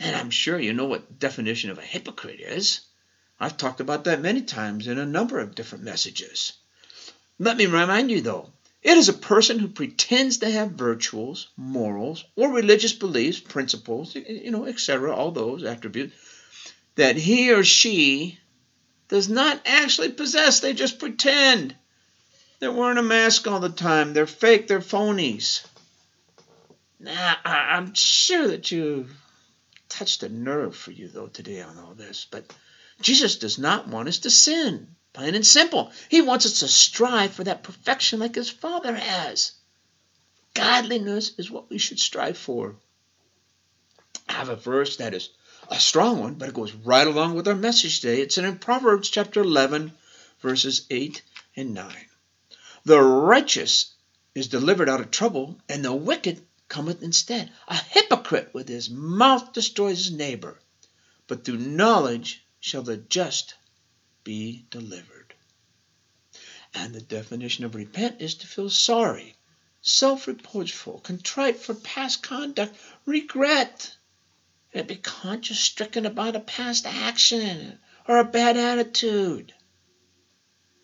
And 0.00 0.16
I'm 0.16 0.30
sure 0.30 0.58
you 0.58 0.72
know 0.72 0.86
what 0.86 1.18
definition 1.18 1.70
of 1.70 1.78
a 1.78 1.82
hypocrite 1.82 2.40
is. 2.40 2.80
I've 3.38 3.58
talked 3.58 3.80
about 3.80 4.04
that 4.04 4.22
many 4.22 4.42
times 4.42 4.86
in 4.86 4.98
a 4.98 5.06
number 5.06 5.38
of 5.38 5.54
different 5.54 5.84
messages. 5.84 6.54
Let 7.38 7.58
me 7.58 7.66
remind 7.66 8.10
you, 8.10 8.22
though, 8.22 8.50
it 8.82 8.96
is 8.96 9.10
a 9.10 9.14
person 9.14 9.58
who 9.58 9.68
pretends 9.68 10.38
to 10.38 10.50
have 10.50 10.70
virtues, 10.70 11.48
morals, 11.56 12.24
or 12.34 12.50
religious 12.50 12.94
beliefs, 12.94 13.40
principles, 13.40 14.14
you 14.14 14.50
know, 14.50 14.66
etc., 14.66 15.14
all 15.14 15.32
those 15.32 15.64
attributes, 15.64 16.14
that 16.96 17.16
he 17.16 17.52
or 17.52 17.62
she 17.62 18.38
does 19.08 19.28
not 19.28 19.60
actually 19.66 20.12
possess. 20.12 20.60
They 20.60 20.72
just 20.72 20.98
pretend. 20.98 21.74
They're 22.58 22.72
wearing 22.72 22.98
a 22.98 23.02
mask 23.02 23.46
all 23.46 23.60
the 23.60 23.68
time. 23.68 24.14
They're 24.14 24.26
fake. 24.26 24.66
They're 24.66 24.80
phonies. 24.80 25.66
Now, 26.98 27.36
I'm 27.44 27.92
sure 27.94 28.48
that 28.48 28.70
you 28.70 29.08
touched 29.90 30.22
a 30.22 30.28
nerve 30.28 30.74
for 30.74 30.92
you, 30.92 31.08
though, 31.08 31.26
today 31.26 31.60
on 31.60 31.78
all 31.78 31.94
this. 31.94 32.26
But 32.30 32.50
Jesus 33.02 33.36
does 33.36 33.58
not 33.58 33.88
want 33.88 34.08
us 34.08 34.18
to 34.20 34.30
sin. 34.30 34.96
Plain 35.12 35.34
and 35.34 35.46
simple. 35.46 35.92
He 36.08 36.22
wants 36.22 36.46
us 36.46 36.60
to 36.60 36.68
strive 36.68 37.32
for 37.32 37.44
that 37.44 37.64
perfection 37.64 38.20
like 38.20 38.36
his 38.36 38.48
Father 38.48 38.94
has. 38.94 39.52
Godliness 40.54 41.32
is 41.36 41.50
what 41.50 41.68
we 41.68 41.78
should 41.78 41.98
strive 41.98 42.38
for. 42.38 42.76
I 44.28 44.34
have 44.34 44.48
a 44.48 44.56
verse 44.56 44.96
that 44.98 45.14
is 45.14 45.30
a 45.68 45.80
strong 45.80 46.20
one, 46.20 46.34
but 46.34 46.48
it 46.48 46.54
goes 46.54 46.72
right 46.72 47.06
along 47.06 47.34
with 47.34 47.48
our 47.48 47.54
message 47.54 48.00
today. 48.00 48.20
It's 48.20 48.38
in 48.38 48.58
Proverbs 48.58 49.10
chapter 49.10 49.40
11, 49.40 49.92
verses 50.40 50.86
8 50.90 51.22
and 51.56 51.74
9. 51.74 51.94
The 52.84 53.00
righteous 53.00 53.94
is 54.34 54.48
delivered 54.48 54.88
out 54.88 55.00
of 55.00 55.10
trouble, 55.10 55.58
and 55.68 55.84
the 55.84 55.92
wicked 55.92 56.46
cometh 56.70 57.02
instead. 57.02 57.50
A 57.68 57.74
hypocrite 57.74 58.54
with 58.54 58.68
his 58.68 58.88
mouth 58.88 59.52
destroys 59.52 59.98
his 59.98 60.12
neighbor, 60.12 60.58
but 61.26 61.44
through 61.44 61.58
knowledge 61.58 62.42
shall 62.60 62.82
the 62.82 62.96
just 62.96 63.54
be 64.22 64.64
delivered. 64.70 65.34
And 66.72 66.94
the 66.94 67.00
definition 67.00 67.64
of 67.64 67.74
repent 67.74 68.22
is 68.22 68.36
to 68.36 68.46
feel 68.46 68.70
sorry, 68.70 69.34
self 69.82 70.28
reproachful, 70.28 71.00
contrite 71.00 71.58
for 71.58 71.74
past 71.74 72.22
conduct, 72.22 72.76
regret, 73.04 73.96
and 74.72 74.86
be 74.86 74.94
conscience 74.94 75.58
stricken 75.58 76.06
about 76.06 76.36
a 76.36 76.40
past 76.40 76.86
action 76.86 77.80
or 78.06 78.18
a 78.18 78.24
bad 78.24 78.56
attitude. 78.56 79.52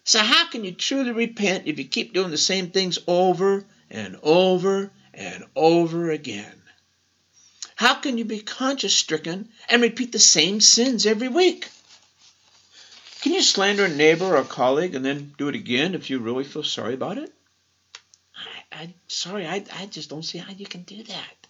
So, 0.03 0.19
how 0.19 0.49
can 0.49 0.65
you 0.65 0.73
truly 0.73 1.13
repent 1.13 1.69
if 1.69 1.79
you 1.79 1.85
keep 1.85 2.13
doing 2.13 2.31
the 2.31 2.39
same 2.39 2.71
things 2.71 2.99
over 3.07 3.65
and 3.89 4.17
over 4.23 4.91
and 5.17 5.45
over 5.57 6.11
again? 6.11 6.63
How 7.75 7.95
can 7.95 8.17
you 8.19 8.25
be 8.25 8.41
conscience 8.41 8.95
stricken 8.95 9.49
and 9.69 9.83
repeat 9.83 10.13
the 10.13 10.19
same 10.19 10.61
sins 10.61 11.05
every 11.07 11.29
week? 11.29 11.69
Can 13.23 13.33
you 13.33 13.43
slander 13.43 13.87
a 13.87 13.89
neighbor 13.89 14.25
or 14.25 14.37
a 14.37 14.45
colleague 14.45 14.95
and 14.95 15.05
then 15.05 15.35
do 15.37 15.49
it 15.49 15.55
again 15.55 15.95
if 15.95 16.11
you 16.11 16.21
really 16.21 16.45
feel 16.45 16.63
sorry 16.63 16.95
about 16.95 17.19
it? 17.19 17.33
I, 18.71 18.83
am 18.83 18.95
sorry, 19.09 19.47
I, 19.47 19.65
I 19.73 19.87
just 19.87 20.11
don't 20.11 20.23
see 20.23 20.39
how 20.39 20.53
you 20.53 20.67
can 20.67 20.83
do 20.83 21.03
that. 21.03 21.47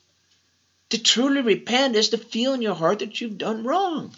To 0.91 1.03
truly 1.03 1.43
repent 1.43 1.97
is 1.97 2.11
to 2.11 2.19
feel 2.19 2.55
in 2.55 2.63
your 2.63 2.75
heart 2.75 3.01
that 3.01 3.21
you've 3.21 3.39
done 3.39 3.65
wrong. 3.65 4.15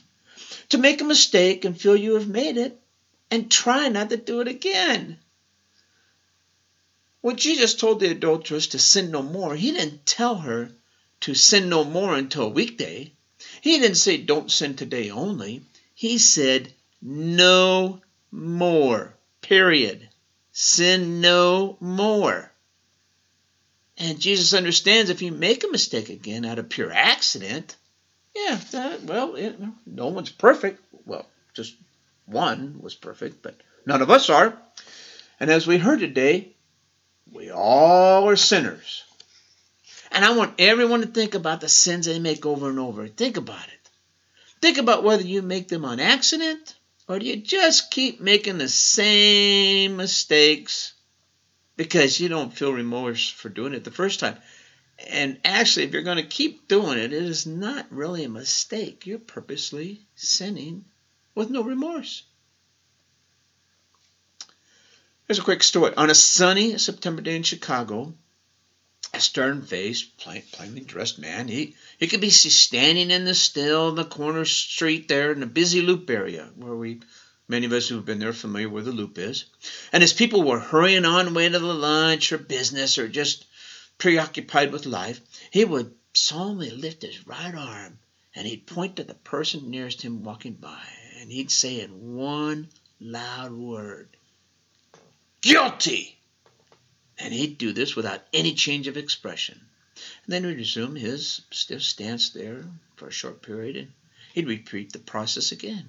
To 0.70 0.78
make 0.78 1.00
a 1.00 1.04
mistake 1.04 1.64
and 1.64 1.80
feel 1.80 1.96
you 1.96 2.14
have 2.14 2.28
made 2.28 2.58
it 2.58 2.80
and 3.30 3.50
try 3.50 3.88
not 3.88 4.10
to 4.10 4.16
do 4.16 4.40
it 4.40 4.48
again. 4.48 5.18
When 7.20 7.36
Jesus 7.36 7.74
told 7.74 8.00
the 8.00 8.10
adulteress 8.10 8.68
to 8.68 8.78
sin 8.78 9.10
no 9.10 9.22
more, 9.22 9.54
he 9.54 9.72
didn't 9.72 10.06
tell 10.06 10.36
her 10.36 10.70
to 11.20 11.34
sin 11.34 11.68
no 11.68 11.84
more 11.84 12.14
until 12.14 12.44
a 12.44 12.48
weekday. 12.48 13.12
He 13.60 13.78
didn't 13.78 13.96
say, 13.96 14.18
don't 14.18 14.50
sin 14.50 14.76
today 14.76 15.10
only. 15.10 15.62
He 15.94 16.18
said, 16.18 16.72
no 17.02 18.00
more. 18.30 19.14
Period. 19.40 20.08
Sin 20.52 21.20
no 21.20 21.76
more. 21.80 22.52
And 23.96 24.20
Jesus 24.20 24.54
understands 24.54 25.10
if 25.10 25.22
you 25.22 25.32
make 25.32 25.64
a 25.64 25.68
mistake 25.68 26.08
again 26.08 26.44
out 26.44 26.60
of 26.60 26.68
pure 26.68 26.92
accident, 26.92 27.74
yeah, 28.34 28.60
well, 29.04 29.34
it, 29.34 29.58
no 29.86 30.06
one's 30.08 30.30
perfect. 30.30 30.80
Well, 31.04 31.26
just 31.52 31.74
one 32.26 32.78
was 32.80 32.94
perfect, 32.94 33.42
but 33.42 33.56
none 33.86 34.02
of 34.02 34.10
us 34.10 34.30
are. 34.30 34.56
And 35.40 35.50
as 35.50 35.66
we 35.66 35.78
heard 35.78 35.98
today, 35.98 36.52
we 37.32 37.50
all 37.50 38.28
are 38.28 38.36
sinners. 38.36 39.04
And 40.10 40.24
I 40.24 40.36
want 40.36 40.54
everyone 40.58 41.02
to 41.02 41.06
think 41.06 41.34
about 41.34 41.60
the 41.60 41.68
sins 41.68 42.06
they 42.06 42.18
make 42.18 42.46
over 42.46 42.68
and 42.68 42.78
over. 42.78 43.06
Think 43.08 43.36
about 43.36 43.66
it. 43.66 43.90
Think 44.60 44.78
about 44.78 45.04
whether 45.04 45.22
you 45.22 45.42
make 45.42 45.68
them 45.68 45.84
on 45.84 46.00
accident 46.00 46.74
or 47.08 47.18
do 47.18 47.26
you 47.26 47.36
just 47.36 47.90
keep 47.90 48.20
making 48.20 48.58
the 48.58 48.68
same 48.68 49.96
mistakes 49.96 50.92
because 51.76 52.20
you 52.20 52.28
don't 52.28 52.52
feel 52.52 52.72
remorse 52.72 53.28
for 53.28 53.48
doing 53.48 53.72
it 53.72 53.84
the 53.84 53.90
first 53.90 54.20
time? 54.20 54.36
And 55.08 55.38
actually, 55.44 55.86
if 55.86 55.92
you're 55.92 56.02
going 56.02 56.16
to 56.16 56.24
keep 56.24 56.68
doing 56.68 56.98
it, 56.98 57.12
it 57.12 57.22
is 57.22 57.46
not 57.46 57.86
really 57.90 58.24
a 58.24 58.28
mistake. 58.28 59.06
You're 59.06 59.20
purposely 59.20 60.06
sinning 60.16 60.84
with 61.34 61.50
no 61.50 61.62
remorse. 61.62 62.24
Here's 65.28 65.38
a 65.38 65.42
quick 65.42 65.62
story. 65.62 65.92
On 65.94 66.08
a 66.08 66.14
sunny 66.14 66.78
September 66.78 67.20
day 67.20 67.36
in 67.36 67.42
Chicago, 67.42 68.14
a 69.12 69.20
stern-faced, 69.20 70.16
plainly 70.16 70.80
dressed 70.80 71.18
man, 71.18 71.48
he, 71.48 71.76
he 71.98 72.06
could 72.06 72.22
be 72.22 72.30
seen 72.30 72.50
standing 72.50 73.10
in 73.10 73.26
the 73.26 73.34
still 73.34 73.90
in 73.90 73.94
the 73.94 74.04
corner 74.04 74.46
street 74.46 75.06
there 75.06 75.30
in 75.30 75.40
the 75.40 75.46
busy 75.46 75.82
loop 75.82 76.08
area 76.08 76.50
where 76.56 76.74
we 76.74 77.00
Many 77.46 77.66
of 77.66 77.72
us 77.72 77.88
who 77.88 77.96
have 77.96 78.04
been 78.06 78.18
there 78.18 78.30
are 78.30 78.34
familiar 78.34 78.70
where 78.70 78.82
the 78.82 78.92
loop 78.92 79.18
is. 79.18 79.46
And 79.92 80.02
as 80.02 80.12
people 80.12 80.42
were 80.42 80.60
hurrying 80.60 81.04
on 81.06 81.34
way 81.34 81.48
to 81.48 81.58
the 81.58 81.74
lunch 81.74 82.30
or 82.32 82.38
business 82.38 82.98
or 82.98 83.08
just 83.08 83.46
preoccupied 83.96 84.70
with 84.72 84.84
life, 84.84 85.20
he 85.50 85.64
would 85.64 85.94
solemnly 86.12 86.70
lift 86.70 87.02
his 87.02 87.26
right 87.26 87.54
arm 87.54 87.98
and 88.34 88.46
he'd 88.46 88.66
point 88.66 88.96
to 88.96 89.04
the 89.04 89.14
person 89.14 89.70
nearest 89.70 90.02
him 90.02 90.22
walking 90.22 90.54
by, 90.54 90.86
and 91.18 91.32
he'd 91.32 91.50
say 91.50 91.80
in 91.80 92.16
one 92.16 92.68
loud 93.00 93.52
word, 93.52 94.16
Guilty! 95.40 96.18
And 97.18 97.32
he'd 97.32 97.58
do 97.58 97.72
this 97.72 97.94
without 97.94 98.26
any 98.32 98.54
change 98.54 98.86
of 98.86 98.96
expression. 98.96 99.60
And 100.24 100.32
then 100.32 100.44
he'd 100.44 100.56
resume 100.56 100.96
his 100.96 101.42
stiff 101.50 101.82
stance 101.82 102.30
there 102.30 102.64
for 102.96 103.08
a 103.08 103.12
short 103.12 103.42
period, 103.42 103.76
and 103.76 103.92
he'd 104.34 104.48
repeat 104.48 104.92
the 104.92 104.98
process 104.98 105.52
again. 105.52 105.88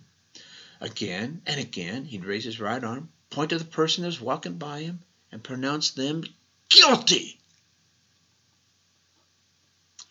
Again 0.81 1.41
and 1.45 1.59
again 1.59 2.05
he'd 2.05 2.25
raise 2.25 2.45
his 2.45 2.59
right 2.59 2.83
arm, 2.83 3.09
point 3.29 3.49
to 3.49 3.57
the 3.57 3.65
person 3.65 4.03
that 4.03 4.07
was 4.07 4.21
walking 4.21 4.57
by 4.57 4.81
him, 4.81 4.99
and 5.31 5.43
pronounce 5.43 5.91
them 5.91 6.23
guilty. 6.69 7.39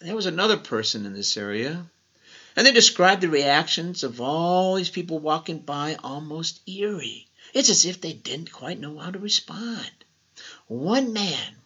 there 0.00 0.16
was 0.16 0.26
another 0.26 0.56
person 0.56 1.06
in 1.06 1.12
this 1.12 1.36
area, 1.36 1.88
and 2.56 2.66
they 2.66 2.72
described 2.72 3.20
the 3.20 3.28
reactions 3.28 4.02
of 4.02 4.20
all 4.20 4.74
these 4.74 4.90
people 4.90 5.18
walking 5.18 5.58
by 5.60 5.94
almost 5.96 6.60
eerie. 6.68 7.27
It's 7.54 7.70
as 7.70 7.84
if 7.84 8.00
they 8.00 8.12
didn't 8.12 8.52
quite 8.52 8.78
know 8.78 8.98
how 8.98 9.10
to 9.10 9.18
respond. 9.18 9.90
One 10.66 11.12
man, 11.12 11.56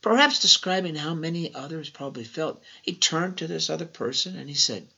perhaps 0.00 0.40
describing 0.40 0.94
how 0.94 1.14
many 1.14 1.54
others 1.54 1.90
probably 1.90 2.24
felt, 2.24 2.62
he 2.82 2.94
turned 2.94 3.38
to 3.38 3.46
this 3.46 3.70
other 3.70 3.86
person 3.86 4.36
and 4.36 4.48
he 4.48 4.54
said, 4.54 4.88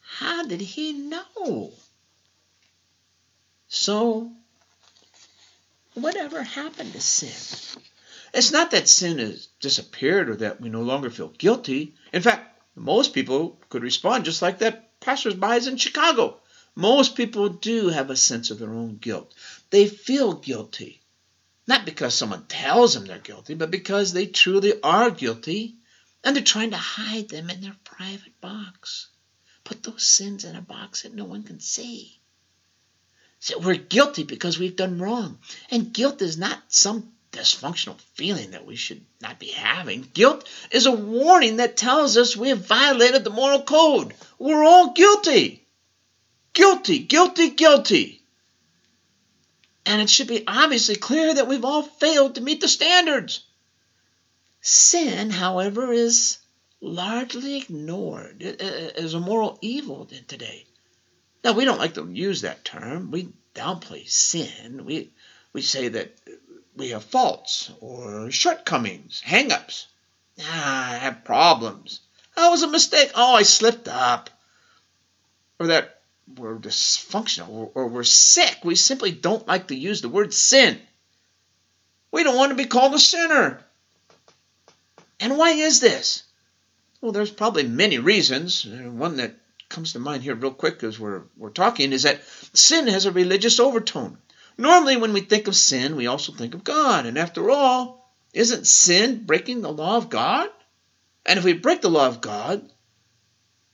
How 0.00 0.44
did 0.44 0.60
he 0.60 0.92
know? 0.92 1.72
So, 3.68 4.32
whatever 5.94 6.42
happened 6.42 6.92
to 6.92 7.00
sin? 7.00 7.82
It's 8.32 8.52
not 8.52 8.70
that 8.72 8.88
sin 8.88 9.18
has 9.18 9.48
disappeared 9.60 10.28
or 10.28 10.36
that 10.36 10.60
we 10.60 10.68
no 10.68 10.82
longer 10.82 11.10
feel 11.10 11.28
guilty. 11.28 11.94
In 12.12 12.22
fact, 12.22 12.60
most 12.74 13.14
people 13.14 13.58
could 13.70 13.82
respond 13.82 14.26
just 14.26 14.42
like 14.42 14.58
that 14.58 15.00
passersby 15.00 15.66
in 15.66 15.78
Chicago. 15.78 16.40
Most 16.78 17.16
people 17.16 17.48
do 17.48 17.88
have 17.88 18.10
a 18.10 18.16
sense 18.16 18.50
of 18.50 18.58
their 18.58 18.72
own 18.72 18.98
guilt. 18.98 19.32
They 19.70 19.88
feel 19.88 20.34
guilty. 20.34 21.00
Not 21.66 21.86
because 21.86 22.14
someone 22.14 22.44
tells 22.46 22.92
them 22.92 23.06
they're 23.06 23.18
guilty, 23.18 23.54
but 23.54 23.70
because 23.70 24.12
they 24.12 24.26
truly 24.26 24.78
are 24.82 25.10
guilty 25.10 25.76
and 26.22 26.36
they're 26.36 26.44
trying 26.44 26.72
to 26.72 26.76
hide 26.76 27.30
them 27.30 27.48
in 27.48 27.62
their 27.62 27.76
private 27.82 28.38
box. 28.42 29.08
Put 29.64 29.82
those 29.82 30.06
sins 30.06 30.44
in 30.44 30.54
a 30.54 30.60
box 30.60 31.02
that 31.02 31.14
no 31.14 31.24
one 31.24 31.44
can 31.44 31.60
see. 31.60 32.20
So 33.40 33.58
we're 33.58 33.76
guilty 33.76 34.24
because 34.24 34.58
we've 34.58 34.76
done 34.76 34.98
wrong. 34.98 35.38
And 35.70 35.94
guilt 35.94 36.20
is 36.20 36.36
not 36.36 36.62
some 36.68 37.10
dysfunctional 37.32 37.98
feeling 38.14 38.50
that 38.50 38.66
we 38.66 38.76
should 38.76 39.04
not 39.22 39.38
be 39.38 39.48
having. 39.48 40.08
Guilt 40.12 40.46
is 40.70 40.84
a 40.84 40.92
warning 40.92 41.56
that 41.56 41.78
tells 41.78 42.18
us 42.18 42.36
we 42.36 42.50
have 42.50 42.66
violated 42.66 43.24
the 43.24 43.30
moral 43.30 43.62
code. 43.62 44.14
We're 44.38 44.62
all 44.62 44.92
guilty. 44.92 45.65
Guilty, 46.56 47.00
guilty, 47.00 47.50
guilty. 47.50 48.22
And 49.84 50.00
it 50.00 50.08
should 50.08 50.26
be 50.26 50.42
obviously 50.46 50.96
clear 50.96 51.34
that 51.34 51.46
we've 51.46 51.66
all 51.66 51.82
failed 51.82 52.36
to 52.36 52.40
meet 52.40 52.62
the 52.62 52.66
standards. 52.66 53.44
Sin, 54.62 55.28
however, 55.28 55.92
is 55.92 56.38
largely 56.80 57.58
ignored 57.58 58.42
as 58.42 59.12
a 59.12 59.20
moral 59.20 59.58
evil 59.60 60.08
today. 60.28 60.64
Now, 61.44 61.52
we 61.52 61.66
don't 61.66 61.78
like 61.78 61.92
to 61.94 62.08
use 62.10 62.40
that 62.40 62.64
term. 62.64 63.10
We 63.10 63.34
downplay 63.54 64.08
sin. 64.08 64.86
We, 64.86 65.10
we 65.52 65.60
say 65.60 65.88
that 65.88 66.16
we 66.74 66.88
have 66.90 67.04
faults 67.04 67.70
or 67.80 68.30
shortcomings, 68.30 69.20
hang-ups. 69.20 69.88
Ah, 70.40 70.92
I 70.92 70.96
have 70.96 71.22
problems. 71.22 72.00
It 72.34 72.50
was 72.50 72.62
a 72.62 72.68
mistake. 72.68 73.10
Oh, 73.14 73.34
I 73.34 73.42
slipped 73.42 73.88
up. 73.88 74.30
Or 75.60 75.66
that 75.66 75.95
we're 76.34 76.56
dysfunctional 76.56 77.70
or, 77.74 77.88
we're 77.88 78.02
sick. 78.02 78.58
We 78.64 78.74
simply 78.74 79.12
don't 79.12 79.46
like 79.46 79.68
to 79.68 79.76
use 79.76 80.02
the 80.02 80.08
word 80.08 80.34
sin. 80.34 80.78
We 82.10 82.22
don't 82.22 82.36
want 82.36 82.50
to 82.50 82.56
be 82.56 82.66
called 82.66 82.94
a 82.94 82.98
sinner. 82.98 83.60
And 85.20 85.38
why 85.38 85.52
is 85.52 85.80
this? 85.80 86.24
Well, 87.00 87.12
there's 87.12 87.30
probably 87.30 87.64
many 87.64 87.98
reasons. 87.98 88.66
One 88.66 89.16
that 89.18 89.36
comes 89.68 89.92
to 89.92 89.98
mind 89.98 90.22
here 90.22 90.34
real 90.34 90.52
quick 90.52 90.82
as 90.82 90.98
we're, 90.98 91.22
we're 91.36 91.50
talking 91.50 91.92
is 91.92 92.02
that 92.02 92.24
sin 92.54 92.88
has 92.88 93.06
a 93.06 93.12
religious 93.12 93.60
overtone. 93.60 94.18
Normally, 94.58 94.96
when 94.96 95.12
we 95.12 95.20
think 95.20 95.48
of 95.48 95.56
sin, 95.56 95.96
we 95.96 96.06
also 96.06 96.32
think 96.32 96.54
of 96.54 96.64
God. 96.64 97.06
And 97.06 97.18
after 97.18 97.50
all, 97.50 98.10
isn't 98.32 98.66
sin 98.66 99.24
breaking 99.24 99.60
the 99.60 99.72
law 99.72 99.96
of 99.96 100.08
God? 100.08 100.48
And 101.24 101.38
if 101.38 101.44
we 101.44 101.52
break 101.52 101.82
the 101.82 101.90
law 101.90 102.06
of 102.06 102.20
God, 102.20 102.70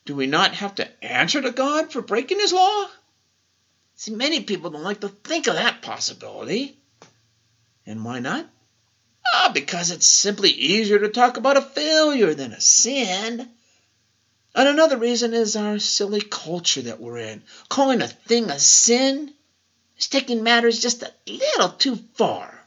do 0.04 0.16
we 0.16 0.26
not 0.26 0.54
have 0.54 0.74
to 0.76 1.04
answer 1.04 1.40
to 1.40 1.52
God 1.52 1.92
for 1.92 2.02
breaking 2.02 2.40
his 2.40 2.52
law? 2.52 2.88
See, 3.94 4.10
many 4.10 4.42
people 4.42 4.70
don't 4.70 4.82
like 4.82 5.00
to 5.00 5.08
think 5.08 5.46
of 5.46 5.54
that 5.54 5.82
possibility. 5.82 6.76
And 7.86 8.04
why 8.04 8.18
not? 8.18 8.48
Ah, 9.34 9.50
because 9.54 9.90
it's 9.90 10.06
simply 10.06 10.50
easier 10.50 10.98
to 10.98 11.08
talk 11.08 11.36
about 11.36 11.56
a 11.56 11.62
failure 11.62 12.34
than 12.34 12.52
a 12.52 12.60
sin. 12.60 13.48
And 14.54 14.68
another 14.68 14.96
reason 14.96 15.34
is 15.34 15.54
our 15.56 15.78
silly 15.78 16.20
culture 16.20 16.82
that 16.82 17.00
we're 17.00 17.18
in. 17.18 17.42
Calling 17.68 18.02
a 18.02 18.08
thing 18.08 18.50
a 18.50 18.58
sin 18.58 19.32
is 19.96 20.08
taking 20.08 20.42
matters 20.42 20.82
just 20.82 21.02
a 21.02 21.12
little 21.26 21.70
too 21.70 21.96
far. 22.14 22.66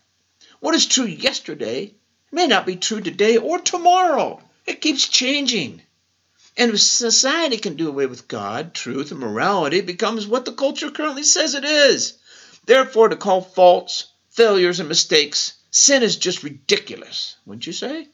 What 0.61 0.73
is 0.73 0.85
true 0.85 1.05
yesterday 1.05 1.93
may 2.31 2.47
not 2.47 2.65
be 2.65 2.77
true 2.77 3.01
today 3.01 3.37
or 3.37 3.59
tomorrow. 3.59 4.41
It 4.65 4.81
keeps 4.81 5.07
changing. 5.07 5.81
And 6.57 6.71
if 6.71 6.79
society 6.79 7.57
can 7.57 7.75
do 7.75 7.89
away 7.89 8.05
with 8.05 8.27
God, 8.27 8.73
truth, 8.73 9.11
and 9.11 9.19
morality, 9.19 9.79
it 9.79 9.85
becomes 9.85 10.25
what 10.25 10.45
the 10.45 10.53
culture 10.53 10.89
currently 10.89 11.23
says 11.23 11.53
it 11.53 11.65
is. 11.65 12.17
Therefore, 12.65 13.09
to 13.09 13.17
call 13.17 13.41
faults, 13.41 14.07
failures, 14.29 14.79
and 14.79 14.87
mistakes 14.89 15.53
sin 15.75 16.03
is 16.03 16.15
just 16.15 16.43
ridiculous, 16.43 17.35
wouldn't 17.45 17.67
you 17.67 17.73
say? 17.73 18.07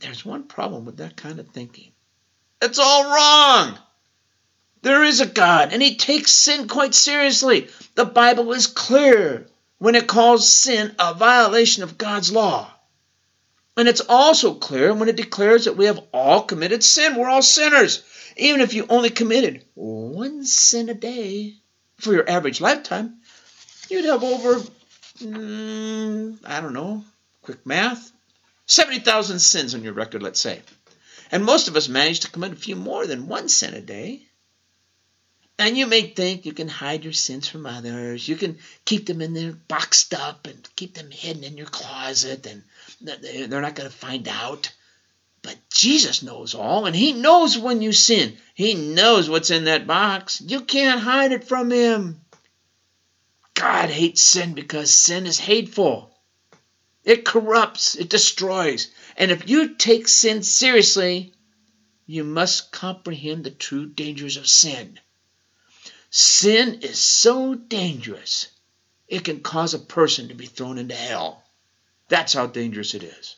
There's 0.00 0.24
one 0.24 0.44
problem 0.44 0.86
with 0.86 0.96
that 0.96 1.14
kind 1.14 1.38
of 1.38 1.48
thinking. 1.48 1.92
It's 2.62 2.78
all 2.78 3.04
wrong. 3.04 3.78
There 4.80 5.04
is 5.04 5.20
a 5.20 5.26
God, 5.26 5.72
and 5.72 5.82
He 5.82 5.96
takes 5.96 6.32
sin 6.32 6.68
quite 6.68 6.94
seriously. 6.94 7.68
The 7.94 8.06
Bible 8.06 8.52
is 8.52 8.66
clear 8.66 9.46
when 9.78 9.94
it 9.94 10.06
calls 10.06 10.50
sin 10.50 10.94
a 10.98 11.12
violation 11.12 11.82
of 11.82 11.98
God's 11.98 12.32
law. 12.32 12.71
And 13.76 13.88
it's 13.88 14.02
also 14.06 14.54
clear 14.54 14.92
when 14.92 15.08
it 15.08 15.16
declares 15.16 15.64
that 15.64 15.76
we 15.76 15.86
have 15.86 16.00
all 16.12 16.42
committed 16.42 16.84
sin. 16.84 17.16
We're 17.16 17.30
all 17.30 17.42
sinners. 17.42 18.02
Even 18.36 18.60
if 18.60 18.74
you 18.74 18.86
only 18.88 19.10
committed 19.10 19.64
one 19.74 20.44
sin 20.44 20.88
a 20.88 20.94
day 20.94 21.54
for 21.96 22.12
your 22.12 22.28
average 22.28 22.60
lifetime, 22.60 23.20
you'd 23.88 24.04
have 24.04 24.22
over, 24.22 24.60
mm, 25.18 26.38
I 26.44 26.60
don't 26.60 26.74
know, 26.74 27.04
quick 27.42 27.64
math, 27.66 28.12
70,000 28.66 29.38
sins 29.38 29.74
on 29.74 29.82
your 29.82 29.92
record, 29.94 30.22
let's 30.22 30.40
say. 30.40 30.60
And 31.30 31.44
most 31.44 31.68
of 31.68 31.76
us 31.76 31.88
manage 31.88 32.20
to 32.20 32.30
commit 32.30 32.52
a 32.52 32.56
few 32.56 32.76
more 32.76 33.06
than 33.06 33.26
one 33.26 33.48
sin 33.48 33.74
a 33.74 33.80
day. 33.80 34.26
And 35.64 35.78
you 35.78 35.86
may 35.86 36.02
think 36.02 36.44
you 36.44 36.52
can 36.52 36.66
hide 36.66 37.04
your 37.04 37.12
sins 37.12 37.46
from 37.46 37.66
others. 37.66 38.26
You 38.26 38.34
can 38.34 38.58
keep 38.84 39.06
them 39.06 39.22
in 39.22 39.32
there 39.32 39.52
boxed 39.52 40.12
up 40.12 40.48
and 40.48 40.68
keep 40.74 40.94
them 40.94 41.12
hidden 41.12 41.44
in 41.44 41.56
your 41.56 41.68
closet, 41.68 42.48
and 42.48 42.64
they're 43.00 43.60
not 43.60 43.76
going 43.76 43.88
to 43.88 43.96
find 43.96 44.26
out. 44.26 44.72
But 45.40 45.56
Jesus 45.72 46.20
knows 46.20 46.56
all, 46.56 46.86
and 46.86 46.96
He 46.96 47.12
knows 47.12 47.56
when 47.56 47.80
you 47.80 47.92
sin. 47.92 48.38
He 48.54 48.74
knows 48.74 49.30
what's 49.30 49.52
in 49.52 49.66
that 49.66 49.86
box. 49.86 50.40
You 50.44 50.62
can't 50.62 51.00
hide 51.00 51.30
it 51.30 51.44
from 51.44 51.70
Him. 51.70 52.20
God 53.54 53.88
hates 53.88 54.20
sin 54.20 54.54
because 54.54 54.92
sin 54.92 55.26
is 55.26 55.38
hateful. 55.38 56.12
It 57.04 57.24
corrupts, 57.24 57.94
it 57.94 58.10
destroys. 58.10 58.88
And 59.16 59.30
if 59.30 59.48
you 59.48 59.76
take 59.76 60.08
sin 60.08 60.42
seriously, 60.42 61.34
you 62.04 62.24
must 62.24 62.72
comprehend 62.72 63.44
the 63.44 63.50
true 63.52 63.86
dangers 63.86 64.36
of 64.36 64.48
sin. 64.48 64.98
Sin 66.14 66.80
is 66.82 67.00
so 67.00 67.54
dangerous, 67.54 68.48
it 69.08 69.24
can 69.24 69.40
cause 69.40 69.72
a 69.72 69.78
person 69.78 70.28
to 70.28 70.34
be 70.34 70.44
thrown 70.44 70.76
into 70.76 70.94
hell. 70.94 71.42
That's 72.08 72.34
how 72.34 72.48
dangerous 72.48 72.92
it 72.92 73.02
is. 73.02 73.36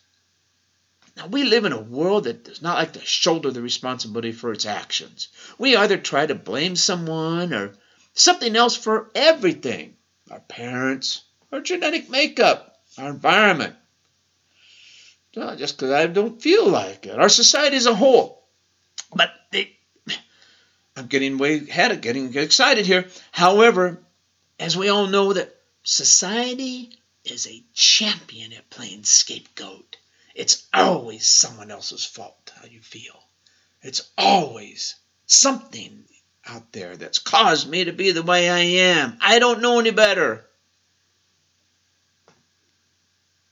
Now, 1.16 1.28
we 1.28 1.44
live 1.44 1.66
in 1.66 1.72
a 1.72 1.80
world 1.80 2.24
that 2.24 2.42
does 2.42 2.62
not 2.62 2.76
like 2.76 2.94
to 2.94 3.00
shoulder 3.04 3.52
the 3.52 3.62
responsibility 3.62 4.32
for 4.32 4.50
its 4.50 4.66
actions. 4.66 5.28
We 5.56 5.76
either 5.76 5.96
try 5.96 6.26
to 6.26 6.34
blame 6.34 6.74
someone 6.74 7.54
or 7.54 7.76
something 8.12 8.56
else 8.56 8.76
for 8.76 9.08
everything 9.14 9.96
our 10.28 10.40
parents, 10.40 11.22
our 11.52 11.60
genetic 11.60 12.10
makeup, 12.10 12.82
our 12.98 13.10
environment. 13.10 13.76
Well, 15.36 15.56
just 15.56 15.76
because 15.76 15.92
I 15.92 16.08
don't 16.08 16.42
feel 16.42 16.66
like 16.66 17.06
it, 17.06 17.20
our 17.20 17.28
society 17.28 17.76
as 17.76 17.86
a 17.86 17.94
whole. 17.94 18.33
I'm 20.96 21.06
getting 21.06 21.38
way 21.38 21.56
ahead 21.56 21.90
of 21.90 22.00
getting 22.00 22.34
excited 22.36 22.86
here. 22.86 23.06
However, 23.32 23.98
as 24.58 24.76
we 24.76 24.88
all 24.88 25.06
know 25.06 25.32
that 25.32 25.54
society 25.82 26.96
is 27.24 27.46
a 27.46 27.64
champion 27.72 28.52
at 28.52 28.70
playing 28.70 29.04
scapegoat. 29.04 29.96
It's 30.34 30.66
always 30.74 31.26
someone 31.26 31.70
else's 31.70 32.04
fault 32.04 32.52
how 32.54 32.66
you 32.66 32.80
feel. 32.80 33.18
It's 33.82 34.10
always 34.16 34.96
something 35.26 36.04
out 36.46 36.72
there 36.72 36.96
that's 36.96 37.18
caused 37.18 37.68
me 37.68 37.84
to 37.84 37.92
be 37.92 38.10
the 38.10 38.22
way 38.22 38.50
I 38.50 38.58
am. 38.58 39.16
I 39.20 39.38
don't 39.38 39.62
know 39.62 39.78
any 39.78 39.90
better. 39.90 40.44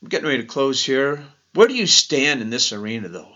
I'm 0.01 0.09
getting 0.09 0.27
ready 0.27 0.43
to 0.43 0.47
close 0.47 0.83
here. 0.83 1.25
Where 1.53 1.67
do 1.67 1.75
you 1.75 1.87
stand 1.87 2.41
in 2.41 2.49
this 2.49 2.73
arena, 2.73 3.07
though? 3.07 3.35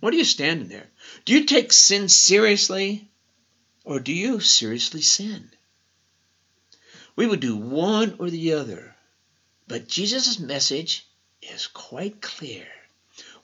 What 0.00 0.12
are 0.12 0.16
you 0.16 0.24
standing 0.24 0.68
there? 0.68 0.88
Do 1.24 1.32
you 1.32 1.44
take 1.44 1.72
sin 1.72 2.08
seriously 2.08 3.08
or 3.84 4.00
do 4.00 4.12
you 4.12 4.40
seriously 4.40 5.02
sin? 5.02 5.50
We 7.14 7.26
would 7.26 7.40
do 7.40 7.56
one 7.56 8.16
or 8.18 8.28
the 8.28 8.52
other, 8.52 8.94
but 9.66 9.88
Jesus' 9.88 10.38
message 10.38 11.06
is 11.40 11.66
quite 11.66 12.20
clear. 12.20 12.66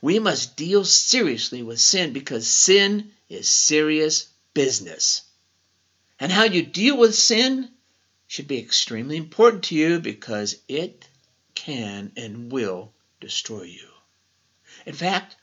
We 0.03 0.19
must 0.19 0.57
deal 0.57 0.85
seriously 0.85 1.63
with 1.63 1.81
sin 1.81 2.13
because 2.13 2.47
sin 2.47 3.13
is 3.29 3.49
serious 3.49 4.29
business. 4.53 5.23
And 6.21 6.31
how 6.31 6.45
you 6.45 6.63
deal 6.63 6.99
with 6.99 7.15
sin 7.15 7.71
should 8.27 8.47
be 8.49 8.59
extremely 8.59 9.17
important 9.17 9.65
to 9.65 9.75
you 9.75 10.01
because 10.01 10.57
it 10.69 11.07
can 11.55 12.13
and 12.17 12.53
will 12.53 12.93
destroy 13.21 13.63
you. 13.63 13.89
In 14.85 14.95
fact, 14.95 15.37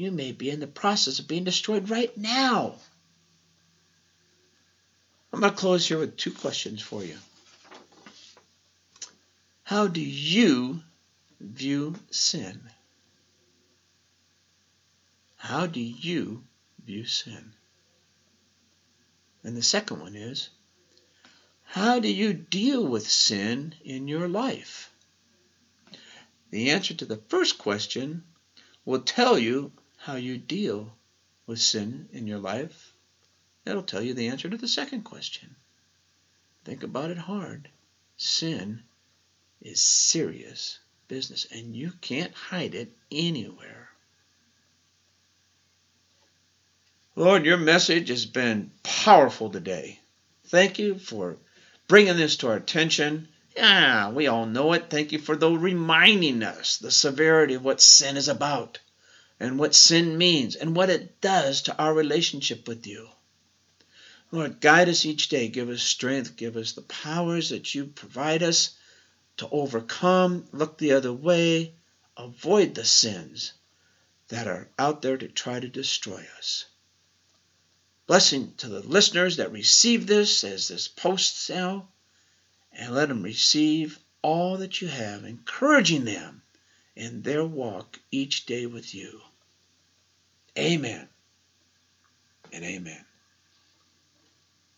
you 0.00 0.10
may 0.10 0.32
be 0.32 0.48
in 0.48 0.60
the 0.60 0.66
process 0.66 1.18
of 1.18 1.28
being 1.28 1.44
destroyed 1.44 1.90
right 1.90 2.16
now. 2.16 2.74
I'm 5.30 5.40
going 5.40 5.52
to 5.52 5.58
close 5.58 5.86
here 5.86 5.98
with 5.98 6.16
two 6.16 6.32
questions 6.32 6.80
for 6.80 7.04
you. 7.04 7.16
How 9.62 9.88
do 9.88 10.00
you 10.00 10.80
view 11.38 11.96
sin? 12.10 12.62
How 15.36 15.66
do 15.66 15.80
you 15.80 16.44
view 16.86 17.04
sin? 17.04 17.52
And 19.44 19.54
the 19.54 19.62
second 19.62 20.00
one 20.00 20.16
is, 20.16 20.48
how 21.64 22.00
do 22.00 22.08
you 22.08 22.32
deal 22.32 22.86
with 22.86 23.06
sin 23.06 23.74
in 23.84 24.08
your 24.08 24.28
life? 24.28 24.90
The 26.50 26.70
answer 26.70 26.94
to 26.94 27.04
the 27.04 27.20
first 27.28 27.58
question 27.58 28.24
will 28.86 29.00
tell 29.00 29.38
you 29.38 29.72
how 30.00 30.14
you 30.14 30.38
deal 30.38 30.90
with 31.46 31.60
sin 31.60 32.08
in 32.12 32.26
your 32.26 32.38
life. 32.38 32.94
That'll 33.64 33.82
tell 33.82 34.00
you 34.00 34.14
the 34.14 34.28
answer 34.28 34.48
to 34.48 34.56
the 34.56 34.66
second 34.66 35.02
question. 35.02 35.54
Think 36.64 36.82
about 36.82 37.10
it 37.10 37.18
hard. 37.18 37.68
Sin 38.16 38.82
is 39.60 39.82
serious 39.82 40.78
business, 41.06 41.46
and 41.52 41.76
you 41.76 41.92
can't 42.00 42.32
hide 42.32 42.74
it 42.74 42.96
anywhere. 43.12 43.90
Lord, 47.14 47.44
your 47.44 47.58
message 47.58 48.08
has 48.08 48.24
been 48.24 48.70
powerful 48.82 49.50
today. 49.50 50.00
Thank 50.46 50.78
you 50.78 50.98
for 50.98 51.36
bringing 51.88 52.16
this 52.16 52.36
to 52.38 52.48
our 52.48 52.56
attention. 52.56 53.28
Yeah, 53.54 54.10
we 54.12 54.28
all 54.28 54.46
know 54.46 54.72
it. 54.72 54.88
Thank 54.88 55.12
you 55.12 55.18
for 55.18 55.36
the 55.36 55.50
reminding 55.50 56.42
us 56.42 56.78
the 56.78 56.90
severity 56.90 57.52
of 57.52 57.64
what 57.64 57.82
sin 57.82 58.16
is 58.16 58.28
about 58.28 58.78
and 59.40 59.58
what 59.58 59.74
sin 59.74 60.18
means 60.18 60.54
and 60.54 60.76
what 60.76 60.90
it 60.90 61.20
does 61.20 61.62
to 61.62 61.76
our 61.76 61.94
relationship 61.94 62.68
with 62.68 62.86
you. 62.86 63.08
Lord, 64.30 64.60
guide 64.60 64.88
us 64.88 65.04
each 65.04 65.28
day. 65.28 65.48
Give 65.48 65.70
us 65.70 65.82
strength. 65.82 66.36
Give 66.36 66.56
us 66.56 66.72
the 66.72 66.82
powers 66.82 67.48
that 67.48 67.74
you 67.74 67.86
provide 67.86 68.42
us 68.42 68.76
to 69.38 69.48
overcome, 69.50 70.46
look 70.52 70.76
the 70.76 70.92
other 70.92 71.12
way, 71.12 71.72
avoid 72.16 72.74
the 72.74 72.84
sins 72.84 73.54
that 74.28 74.46
are 74.46 74.68
out 74.78 75.02
there 75.02 75.16
to 75.16 75.26
try 75.26 75.58
to 75.58 75.68
destroy 75.68 76.24
us. 76.38 76.66
Blessing 78.06 78.52
to 78.58 78.68
the 78.68 78.80
listeners 78.80 79.38
that 79.38 79.52
receive 79.52 80.06
this 80.06 80.44
as 80.44 80.68
this 80.68 80.86
posts 80.86 81.48
now, 81.48 81.88
and 82.72 82.94
let 82.94 83.08
them 83.08 83.22
receive 83.22 83.98
all 84.22 84.58
that 84.58 84.80
you 84.80 84.88
have, 84.88 85.24
encouraging 85.24 86.04
them 86.04 86.42
in 86.94 87.22
their 87.22 87.44
walk 87.44 87.98
each 88.10 88.46
day 88.46 88.66
with 88.66 88.94
you. 88.94 89.20
Amen 90.58 91.08
and 92.52 92.64
amen. 92.64 93.04